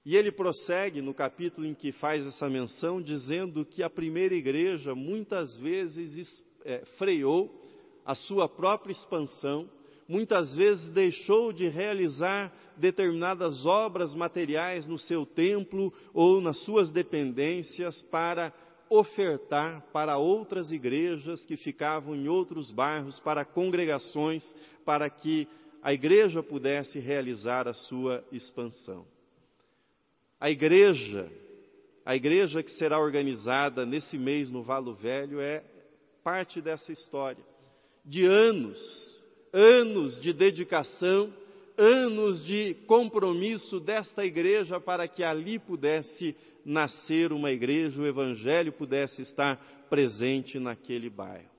E 0.09 0.16
ele 0.16 0.33
prossegue 0.33 1.03
no 1.03 1.12
capítulo 1.12 1.66
em 1.66 1.75
que 1.75 1.92
faz 1.92 2.27
essa 2.27 2.49
menção, 2.49 2.99
dizendo 2.99 3.62
que 3.62 3.83
a 3.83 3.90
primeira 3.90 4.35
igreja 4.35 4.94
muitas 4.94 5.55
vezes 5.59 6.42
é, 6.64 6.83
freou 6.97 7.55
a 8.07 8.14
sua 8.14 8.49
própria 8.49 8.92
expansão, 8.92 9.68
muitas 10.09 10.57
vezes 10.57 10.88
deixou 10.92 11.53
de 11.53 11.68
realizar 11.68 12.51
determinadas 12.75 13.66
obras 13.66 14.14
materiais 14.14 14.87
no 14.87 14.99
seu 14.99 15.27
templo 15.27 15.92
ou 16.14 16.40
nas 16.40 16.59
suas 16.61 16.90
dependências 16.90 18.01
para 18.05 18.51
ofertar 18.88 19.83
para 19.92 20.16
outras 20.16 20.73
igrejas 20.73 21.44
que 21.44 21.59
ficavam 21.59 22.16
em 22.16 22.29
outros 22.29 22.71
bairros, 22.71 23.21
para 23.21 23.44
congregações, 23.44 24.57
para 24.87 25.11
que 25.11 25.47
a 25.83 25.92
igreja 25.92 26.42
pudesse 26.42 26.99
realizar 26.99 27.68
a 27.68 27.75
sua 27.75 28.25
expansão. 28.33 29.05
A 30.40 30.51
igreja, 30.51 31.31
a 32.05 32.14
igreja 32.14 32.62
que 32.62 32.70
será 32.72 32.98
organizada 33.01 33.85
nesse 33.85 34.16
mês 34.16 34.48
no 34.48 34.62
Valo 34.62 34.94
Velho 34.94 35.40
é 35.40 35.64
parte 36.22 36.61
dessa 36.61 36.92
história. 36.92 37.44
De 38.05 38.24
anos, 38.24 39.27
anos 39.53 40.20
de 40.20 40.33
dedicação, 40.33 41.33
anos 41.77 42.44
de 42.44 42.74
compromisso 42.87 43.81
desta 43.81 44.24
igreja 44.24 44.81
para 44.81 45.09
que 45.09 45.24
ali 45.24 45.59
pudesse 45.59 46.37
nascer 46.64 47.33
uma 47.33 47.51
igreja, 47.51 48.01
o 48.01 48.07
evangelho 48.07 48.72
pudesse 48.72 49.22
estar 49.22 49.57
presente 49.88 50.59
naquele 50.59 51.11
bairro. 51.11 51.51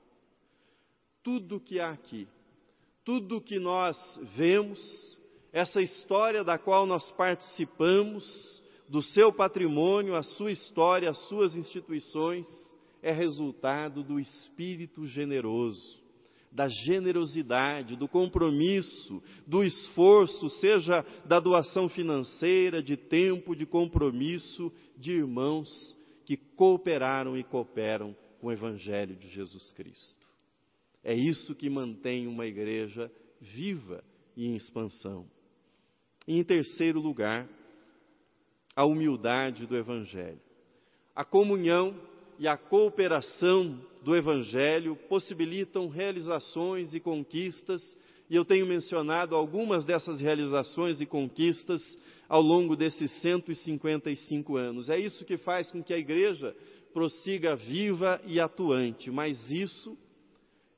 Tudo 1.23 1.59
que 1.59 1.79
há 1.79 1.89
aqui, 1.89 2.27
tudo 3.03 3.41
que 3.41 3.59
nós 3.59 3.97
vemos, 4.35 5.19
essa 5.51 5.81
história 5.81 6.43
da 6.43 6.57
qual 6.57 6.85
nós 6.85 7.11
participamos, 7.11 8.61
do 8.89 9.03
seu 9.03 9.31
patrimônio, 9.31 10.15
a 10.15 10.23
sua 10.23 10.51
história, 10.51 11.09
as 11.09 11.17
suas 11.27 11.55
instituições, 11.55 12.47
é 13.01 13.11
resultado 13.11 14.03
do 14.03 14.19
espírito 14.19 15.05
generoso, 15.05 15.99
da 16.51 16.67
generosidade, 16.67 17.95
do 17.95 18.07
compromisso, 18.07 19.21
do 19.45 19.63
esforço, 19.63 20.49
seja 20.49 21.05
da 21.23 21.39
doação 21.39 21.87
financeira, 21.87 22.81
de 22.81 22.97
tempo, 22.97 23.55
de 23.55 23.65
compromisso 23.65 24.71
de 24.97 25.11
irmãos 25.11 25.95
que 26.25 26.35
cooperaram 26.35 27.37
e 27.37 27.43
cooperam 27.43 28.15
com 28.41 28.47
o 28.47 28.51
Evangelho 28.51 29.15
de 29.15 29.29
Jesus 29.29 29.71
Cristo. 29.73 30.27
É 31.03 31.13
isso 31.13 31.55
que 31.55 31.69
mantém 31.69 32.27
uma 32.27 32.45
igreja 32.47 33.11
viva 33.39 34.03
e 34.35 34.47
em 34.47 34.55
expansão. 34.55 35.25
E 36.27 36.37
em 36.37 36.43
terceiro 36.43 36.99
lugar, 36.99 37.47
a 38.79 38.85
humildade 38.85 39.65
do 39.65 39.75
Evangelho. 39.75 40.39
A 41.13 41.25
comunhão 41.25 41.93
e 42.39 42.47
a 42.47 42.55
cooperação 42.55 43.77
do 44.01 44.15
Evangelho 44.15 44.95
possibilitam 45.09 45.89
realizações 45.89 46.93
e 46.93 46.99
conquistas, 47.01 47.81
e 48.29 48.37
eu 48.37 48.45
tenho 48.45 48.65
mencionado 48.65 49.35
algumas 49.35 49.83
dessas 49.83 50.21
realizações 50.21 51.01
e 51.01 51.05
conquistas 51.05 51.81
ao 52.29 52.41
longo 52.41 52.73
desses 52.73 53.11
155 53.19 54.55
anos. 54.55 54.89
É 54.89 54.97
isso 54.97 55.25
que 55.25 55.37
faz 55.37 55.69
com 55.69 55.83
que 55.83 55.93
a 55.93 55.97
igreja 55.97 56.55
prossiga 56.93 57.57
viva 57.57 58.21
e 58.25 58.39
atuante, 58.39 59.11
mas 59.11 59.51
isso 59.51 59.97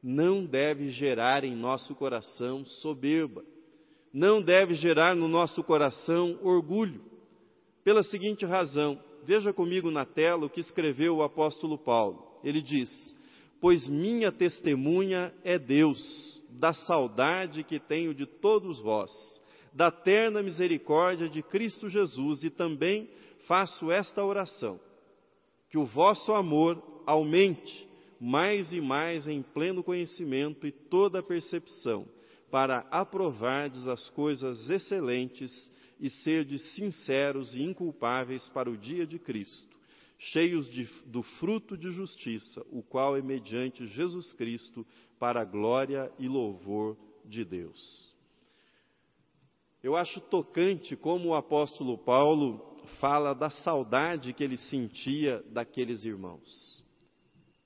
não 0.02 0.44
deve 0.44 0.90
gerar 0.90 1.44
em 1.44 1.56
nosso 1.56 1.94
coração 1.94 2.66
soberba, 2.66 3.46
não 4.12 4.42
deve 4.42 4.74
gerar 4.74 5.16
no 5.16 5.28
nosso 5.28 5.64
coração 5.64 6.40
orgulho, 6.42 7.11
pela 7.84 8.04
seguinte 8.04 8.46
razão: 8.46 9.00
veja 9.24 9.54
comigo 9.54 9.92
na 9.92 10.06
tela 10.06 10.46
o 10.46 10.50
que 10.50 10.60
escreveu 10.60 11.18
o 11.18 11.24
apóstolo 11.24 11.78
Paulo. 11.78 12.40
Ele 12.44 12.62
diz: 12.62 12.90
Pois 13.60 13.88
minha 13.88 14.32
testemunha 14.32 15.34
é 15.44 15.58
Deus, 15.58 16.44
da 16.50 16.74
saudade 16.74 17.64
que 17.64 17.80
tenho 17.80 18.14
de 18.14 18.26
todos 18.26 18.80
vós, 18.80 19.12
da 19.74 19.92
terna 19.92 20.42
misericórdia 20.42 21.30
de 21.30 21.42
Cristo 21.42 21.90
Jesus, 21.90 22.44
e 22.44 22.50
também 22.50 23.10
faço 23.48 23.92
esta 23.92 24.24
oração: 24.24 24.80
que 25.70 25.78
o 25.78 25.86
vosso 25.86 26.34
amor 26.34 26.82
aumente 27.06 27.90
mais 28.20 28.72
e 28.72 28.80
mais 28.80 29.28
em 29.28 29.42
pleno 29.42 29.84
conhecimento 29.84 30.68
e 30.68 30.72
toda 30.72 31.24
percepção, 31.24 32.08
para 32.52 32.86
aprovardes 32.92 33.88
as 33.88 34.10
coisas 34.12 34.70
excelentes 34.70 35.52
e 36.02 36.10
serdes 36.10 36.64
sinceros 36.74 37.56
e 37.56 37.62
inculpáveis 37.62 38.50
para 38.50 38.70
o 38.70 38.76
dia 38.76 39.06
de 39.06 39.20
Cristo, 39.20 39.78
cheios 40.18 40.68
de, 40.68 40.90
do 41.06 41.22
fruto 41.22 41.78
de 41.78 41.92
justiça, 41.92 42.66
o 42.72 42.82
qual 42.82 43.16
é 43.16 43.22
mediante 43.22 43.86
Jesus 43.86 44.34
Cristo, 44.34 44.86
para 45.20 45.42
a 45.42 45.46
glória 45.46 46.12
e 46.18 46.28
louvor 46.28 46.98
de 47.24 47.46
Deus. 47.46 48.12
Eu 49.84 49.96
acho 49.96 50.20
tocante 50.22 50.96
como 50.96 51.30
o 51.30 51.36
apóstolo 51.36 51.98
Paulo 51.98 52.78
fala 53.00 53.34
da 53.34 53.50
saudade 53.50 54.34
que 54.34 54.44
ele 54.44 54.58
sentia 54.58 55.44
daqueles 55.52 56.04
irmãos. 56.04 56.84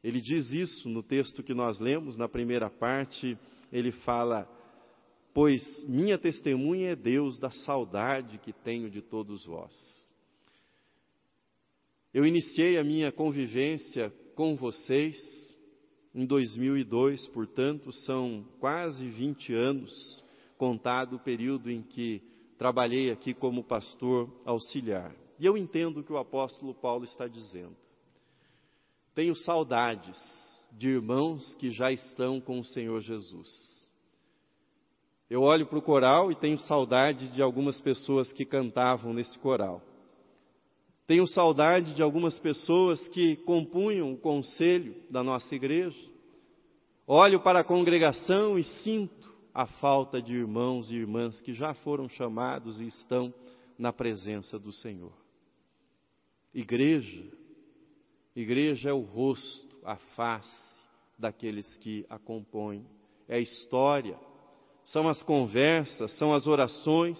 Ele 0.03 0.21
diz 0.21 0.51
isso 0.51 0.87
no 0.87 1.01
texto 1.01 1.41
que 1.41 1.53
nós 1.53 1.79
lemos, 1.79 2.15
na 2.15 2.29
primeira 2.29 2.69
parte, 2.69 3.37
ele 3.71 3.91
fala: 3.91 4.47
Pois 5.35 5.83
minha 5.83 6.17
testemunha 6.17 6.91
é 6.91 6.95
Deus 6.95 7.37
da 7.37 7.51
saudade 7.51 8.37
que 8.37 8.53
tenho 8.53 8.89
de 8.89 9.01
todos 9.01 9.45
vós. 9.45 9.75
Eu 12.13 12.25
iniciei 12.25 12.77
a 12.77 12.85
minha 12.85 13.11
convivência 13.11 14.09
com 14.33 14.55
vocês 14.55 15.17
em 16.13 16.25
2002, 16.25 17.27
portanto, 17.27 17.91
são 17.91 18.45
quase 18.61 19.05
20 19.09 19.53
anos, 19.53 20.23
contado 20.57 21.17
o 21.17 21.19
período 21.19 21.69
em 21.69 21.81
que 21.81 22.21
trabalhei 22.57 23.11
aqui 23.11 23.33
como 23.33 23.61
pastor 23.61 24.33
auxiliar. 24.45 25.13
E 25.37 25.45
eu 25.45 25.57
entendo 25.57 25.99
o 25.99 26.03
que 26.05 26.13
o 26.13 26.17
apóstolo 26.17 26.73
Paulo 26.73 27.03
está 27.03 27.27
dizendo. 27.27 27.75
Tenho 29.13 29.35
saudades 29.35 30.17
de 30.71 30.87
irmãos 30.87 31.53
que 31.55 31.71
já 31.71 31.91
estão 31.91 32.39
com 32.39 32.61
o 32.61 32.65
Senhor 32.65 33.01
Jesus. 33.01 33.74
Eu 35.29 35.41
olho 35.41 35.65
para 35.65 35.79
o 35.79 35.81
coral 35.81 36.31
e 36.31 36.35
tenho 36.35 36.59
saudade 36.59 37.29
de 37.29 37.41
algumas 37.41 37.81
pessoas 37.81 38.31
que 38.31 38.45
cantavam 38.45 39.13
nesse 39.13 39.37
coral. 39.39 39.81
Tenho 41.07 41.27
saudade 41.27 41.93
de 41.95 42.01
algumas 42.01 42.39
pessoas 42.39 43.07
que 43.07 43.35
compunham 43.37 44.13
o 44.13 44.17
conselho 44.17 44.95
da 45.09 45.23
nossa 45.23 45.53
igreja. 45.55 45.97
Olho 47.07 47.39
para 47.39 47.59
a 47.59 47.63
congregação 47.63 48.57
e 48.57 48.63
sinto 48.63 49.33
a 49.53 49.65
falta 49.65 50.21
de 50.21 50.33
irmãos 50.33 50.89
e 50.89 50.95
irmãs 50.95 51.41
que 51.41 51.53
já 51.53 51.73
foram 51.73 52.09
chamados 52.09 52.81
e 52.81 52.87
estão 52.87 53.33
na 53.77 53.93
presença 53.93 54.59
do 54.59 54.71
Senhor. 54.71 55.13
Igreja, 56.53 57.23
igreja 58.35 58.89
é 58.89 58.93
o 58.93 59.01
rosto, 59.01 59.77
a 59.83 59.95
face 60.15 60.83
daqueles 61.17 61.77
que 61.77 62.05
a 62.09 62.17
compõem, 62.17 62.85
é 63.27 63.35
a 63.35 63.39
história, 63.39 64.17
são 64.85 65.09
as 65.09 65.21
conversas, 65.23 66.11
são 66.13 66.33
as 66.33 66.47
orações, 66.47 67.19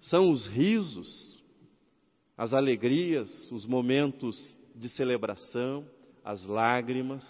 são 0.00 0.30
os 0.30 0.46
risos, 0.46 1.42
as 2.36 2.54
alegrias, 2.54 3.50
os 3.50 3.66
momentos 3.66 4.58
de 4.74 4.88
celebração, 4.88 5.84
as 6.24 6.44
lágrimas, 6.44 7.24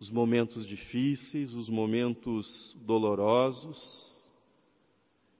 os 0.00 0.10
momentos 0.10 0.66
difíceis, 0.66 1.52
os 1.52 1.68
momentos 1.68 2.74
dolorosos. 2.80 3.78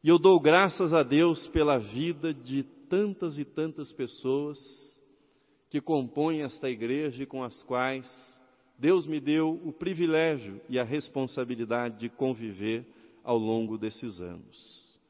E 0.04 0.08
eu 0.08 0.18
dou 0.18 0.38
graças 0.38 0.92
a 0.92 1.02
Deus 1.02 1.46
pela 1.48 1.78
vida 1.78 2.34
de 2.34 2.62
tantas 2.88 3.38
e 3.38 3.44
tantas 3.44 3.92
pessoas 3.92 4.58
que 5.70 5.80
compõem 5.80 6.42
esta 6.42 6.68
igreja 6.68 7.22
e 7.22 7.26
com 7.26 7.42
as 7.42 7.62
quais 7.62 8.06
Deus 8.78 9.06
me 9.06 9.20
deu 9.20 9.60
o 9.64 9.72
privilégio 9.72 10.60
e 10.68 10.78
a 10.78 10.84
responsabilidade 10.84 11.98
de 11.98 12.08
conviver 12.08 12.86
ao 13.24 13.38
longo 13.38 13.78
desses 13.78 14.20
anos. 14.20 15.00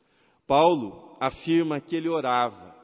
Paulo 0.47 1.17
afirma 1.21 1.81
que 1.81 1.97
ele 1.97 2.09
orava, 2.09 2.75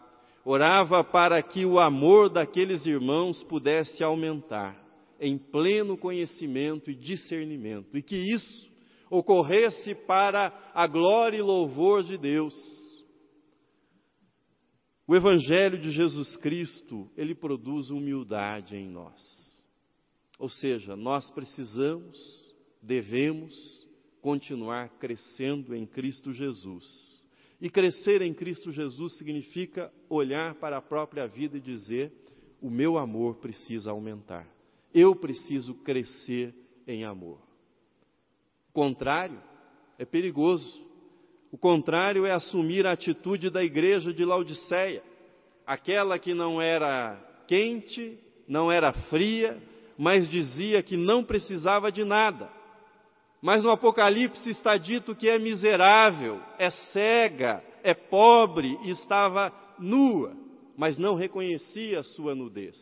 orava 0.44 1.04
para 1.04 1.40
que 1.42 1.64
o 1.64 1.78
amor 1.78 2.28
daqueles 2.28 2.84
irmãos 2.84 3.42
pudesse 3.44 4.02
aumentar 4.02 4.82
em 5.20 5.38
pleno 5.38 5.96
conhecimento 5.96 6.90
e 6.90 6.96
discernimento, 6.96 7.96
e 7.96 8.02
que 8.02 8.16
isso 8.16 8.72
ocorresse 9.08 9.94
para 9.94 10.72
a 10.74 10.86
glória 10.88 11.36
e 11.36 11.42
louvor 11.42 12.02
de 12.02 12.18
Deus. 12.18 12.54
O 15.06 15.14
Evangelho 15.14 15.78
de 15.78 15.92
Jesus 15.92 16.36
Cristo, 16.38 17.08
ele 17.16 17.34
produz 17.34 17.90
humildade 17.90 18.74
em 18.74 18.88
nós. 18.88 19.51
Ou 20.42 20.48
seja, 20.48 20.96
nós 20.96 21.30
precisamos, 21.30 22.52
devemos 22.82 23.54
continuar 24.20 24.88
crescendo 24.98 25.72
em 25.72 25.86
Cristo 25.86 26.32
Jesus. 26.32 27.24
E 27.60 27.70
crescer 27.70 28.22
em 28.22 28.34
Cristo 28.34 28.72
Jesus 28.72 29.16
significa 29.18 29.92
olhar 30.10 30.56
para 30.56 30.78
a 30.78 30.82
própria 30.82 31.28
vida 31.28 31.58
e 31.58 31.60
dizer: 31.60 32.12
o 32.60 32.68
meu 32.68 32.98
amor 32.98 33.36
precisa 33.36 33.92
aumentar. 33.92 34.44
Eu 34.92 35.14
preciso 35.14 35.76
crescer 35.76 36.52
em 36.88 37.04
amor. 37.04 37.38
O 38.70 38.72
contrário 38.72 39.40
é 39.96 40.04
perigoso. 40.04 40.84
O 41.52 41.56
contrário 41.56 42.26
é 42.26 42.32
assumir 42.32 42.84
a 42.84 42.90
atitude 42.90 43.48
da 43.48 43.62
igreja 43.62 44.12
de 44.12 44.24
Laodiceia, 44.24 45.04
aquela 45.64 46.18
que 46.18 46.34
não 46.34 46.60
era 46.60 47.14
quente, 47.46 48.18
não 48.48 48.72
era 48.72 48.92
fria, 49.08 49.70
mas 49.98 50.28
dizia 50.28 50.82
que 50.82 50.96
não 50.96 51.24
precisava 51.24 51.90
de 51.90 52.04
nada. 52.04 52.50
Mas 53.40 53.62
no 53.62 53.70
Apocalipse 53.70 54.50
está 54.50 54.76
dito 54.76 55.14
que 55.16 55.28
é 55.28 55.38
miserável, 55.38 56.40
é 56.58 56.70
cega, 56.70 57.62
é 57.82 57.92
pobre 57.92 58.78
e 58.84 58.90
estava 58.90 59.52
nua, 59.78 60.36
mas 60.76 60.96
não 60.96 61.16
reconhecia 61.16 62.00
a 62.00 62.04
sua 62.04 62.34
nudez. 62.34 62.78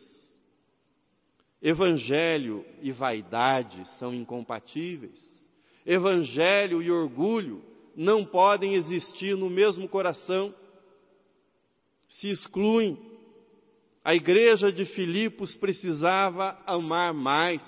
Evangelho 1.61 2.65
e 2.81 2.91
vaidade 2.91 3.87
são 3.99 4.13
incompatíveis. 4.13 5.19
Evangelho 5.85 6.81
e 6.81 6.91
orgulho 6.91 7.63
não 7.95 8.23
podem 8.23 8.75
existir 8.75 9.35
no 9.35 9.49
mesmo 9.49 9.87
coração. 9.87 10.53
Se 12.07 12.29
excluem 12.29 12.97
a 14.03 14.15
igreja 14.15 14.71
de 14.71 14.85
Filipos 14.85 15.55
precisava 15.55 16.57
amar 16.65 17.13
mais, 17.13 17.61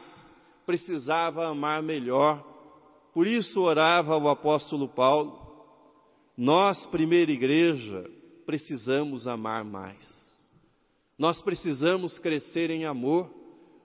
precisava 0.66 1.48
amar 1.48 1.84
melhor. 1.84 2.44
Por 3.14 3.28
isso 3.28 3.62
orava 3.62 4.18
o 4.18 4.28
apóstolo 4.28 4.90
Paulo. 4.90 5.40
Nós, 6.36 6.84
primeira 6.88 7.32
igreja, 7.32 8.10
precisamos 8.46 9.28
amar 9.28 9.64
mais. 9.64 10.24
Nós 11.18 11.40
precisamos 11.42 12.18
crescer 12.18 12.72
em 12.72 12.86
amor. 12.86 13.30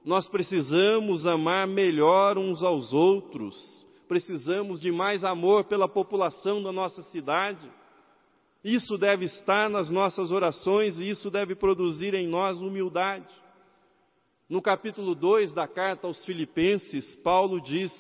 nós 0.05 0.27
precisamos 0.27 1.27
amar 1.27 1.67
melhor 1.67 2.39
uns 2.39 2.63
aos 2.63 2.95
outros, 2.95 3.87
precisamos 4.09 4.81
de 4.81 4.91
mais 4.91 5.23
amor 5.23 5.65
pela 5.65 5.87
população 5.87 6.63
da 6.63 6.73
nossa 6.73 7.03
cidade. 7.03 7.71
Isso 8.64 8.99
deve 8.99 9.25
estar 9.27 9.71
nas 9.71 9.88
nossas 9.88 10.33
orações 10.33 10.99
e 10.99 11.09
isso 11.09 11.31
deve 11.31 11.55
produzir 11.55 12.14
em 12.14 12.27
nós 12.27 12.61
humildade. 12.61 13.33
No 14.49 14.61
capítulo 14.61 15.14
2 15.14 15.53
da 15.53 15.68
carta 15.68 16.07
aos 16.07 16.25
Filipenses, 16.25 17.14
Paulo 17.16 17.61
diz: 17.61 17.92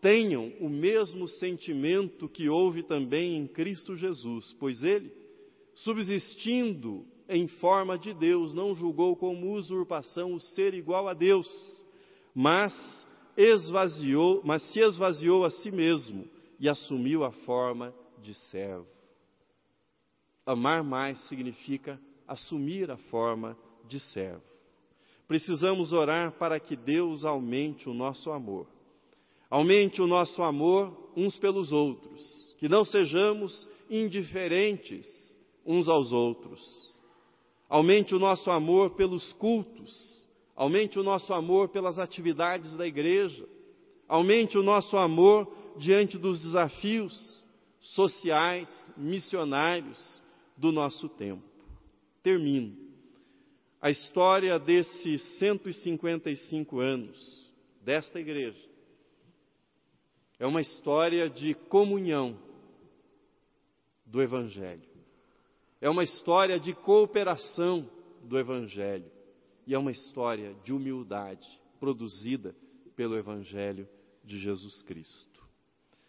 Tenham 0.00 0.52
o 0.60 0.68
mesmo 0.68 1.28
sentimento 1.28 2.28
que 2.28 2.48
houve 2.48 2.82
também 2.82 3.36
em 3.36 3.46
Cristo 3.46 3.96
Jesus, 3.96 4.56
pois 4.58 4.82
ele, 4.82 5.12
subsistindo 5.74 7.04
em 7.28 7.46
forma 7.46 7.98
de 7.98 8.14
Deus, 8.14 8.54
não 8.54 8.74
julgou 8.74 9.16
como 9.16 9.52
usurpação 9.52 10.34
o 10.34 10.40
ser 10.40 10.72
igual 10.74 11.08
a 11.08 11.14
Deus, 11.14 11.48
mas 12.34 12.72
esvaziou, 13.36 14.40
mas 14.44 14.62
se 14.72 14.80
esvaziou 14.80 15.44
a 15.44 15.50
si 15.50 15.70
mesmo 15.70 16.28
e 16.58 16.68
assumiu 16.68 17.24
a 17.24 17.30
forma 17.30 17.94
de 18.22 18.34
servo. 18.34 18.86
Amar 20.44 20.82
mais 20.82 21.18
significa 21.28 22.00
assumir 22.26 22.90
a 22.90 22.96
forma 22.96 23.56
de 23.88 24.00
servo. 24.00 24.42
Precisamos 25.28 25.92
orar 25.92 26.32
para 26.32 26.58
que 26.58 26.76
Deus 26.76 27.24
aumente 27.24 27.88
o 27.88 27.94
nosso 27.94 28.30
amor. 28.30 28.66
Aumente 29.48 30.00
o 30.00 30.06
nosso 30.06 30.42
amor 30.42 31.12
uns 31.16 31.38
pelos 31.38 31.72
outros, 31.72 32.54
que 32.58 32.68
não 32.68 32.84
sejamos 32.84 33.68
indiferentes 33.88 35.06
uns 35.64 35.88
aos 35.88 36.10
outros 36.10 36.92
aumente 37.72 38.14
o 38.14 38.18
nosso 38.18 38.50
amor 38.50 38.90
pelos 38.90 39.32
cultos, 39.32 40.28
aumente 40.54 40.98
o 40.98 41.02
nosso 41.02 41.32
amor 41.32 41.70
pelas 41.70 41.98
atividades 41.98 42.74
da 42.74 42.86
igreja, 42.86 43.48
aumente 44.06 44.58
o 44.58 44.62
nosso 44.62 44.94
amor 44.98 45.50
diante 45.78 46.18
dos 46.18 46.38
desafios 46.38 47.42
sociais, 47.80 48.68
missionários 48.94 50.21
do 50.62 50.70
nosso 50.70 51.08
tempo. 51.08 51.42
Termino. 52.22 52.76
A 53.80 53.90
história 53.90 54.60
desses 54.60 55.20
155 55.40 56.78
anos 56.78 57.52
desta 57.84 58.20
igreja 58.20 58.64
é 60.38 60.46
uma 60.46 60.60
história 60.60 61.28
de 61.28 61.52
comunhão 61.52 62.38
do 64.06 64.22
Evangelho. 64.22 64.88
É 65.80 65.90
uma 65.90 66.04
história 66.04 66.60
de 66.60 66.72
cooperação 66.72 67.90
do 68.22 68.38
Evangelho 68.38 69.10
e 69.66 69.74
é 69.74 69.78
uma 69.78 69.90
história 69.90 70.54
de 70.62 70.72
humildade 70.72 71.48
produzida 71.80 72.54
pelo 72.94 73.16
Evangelho 73.16 73.88
de 74.22 74.38
Jesus 74.38 74.80
Cristo. 74.82 75.31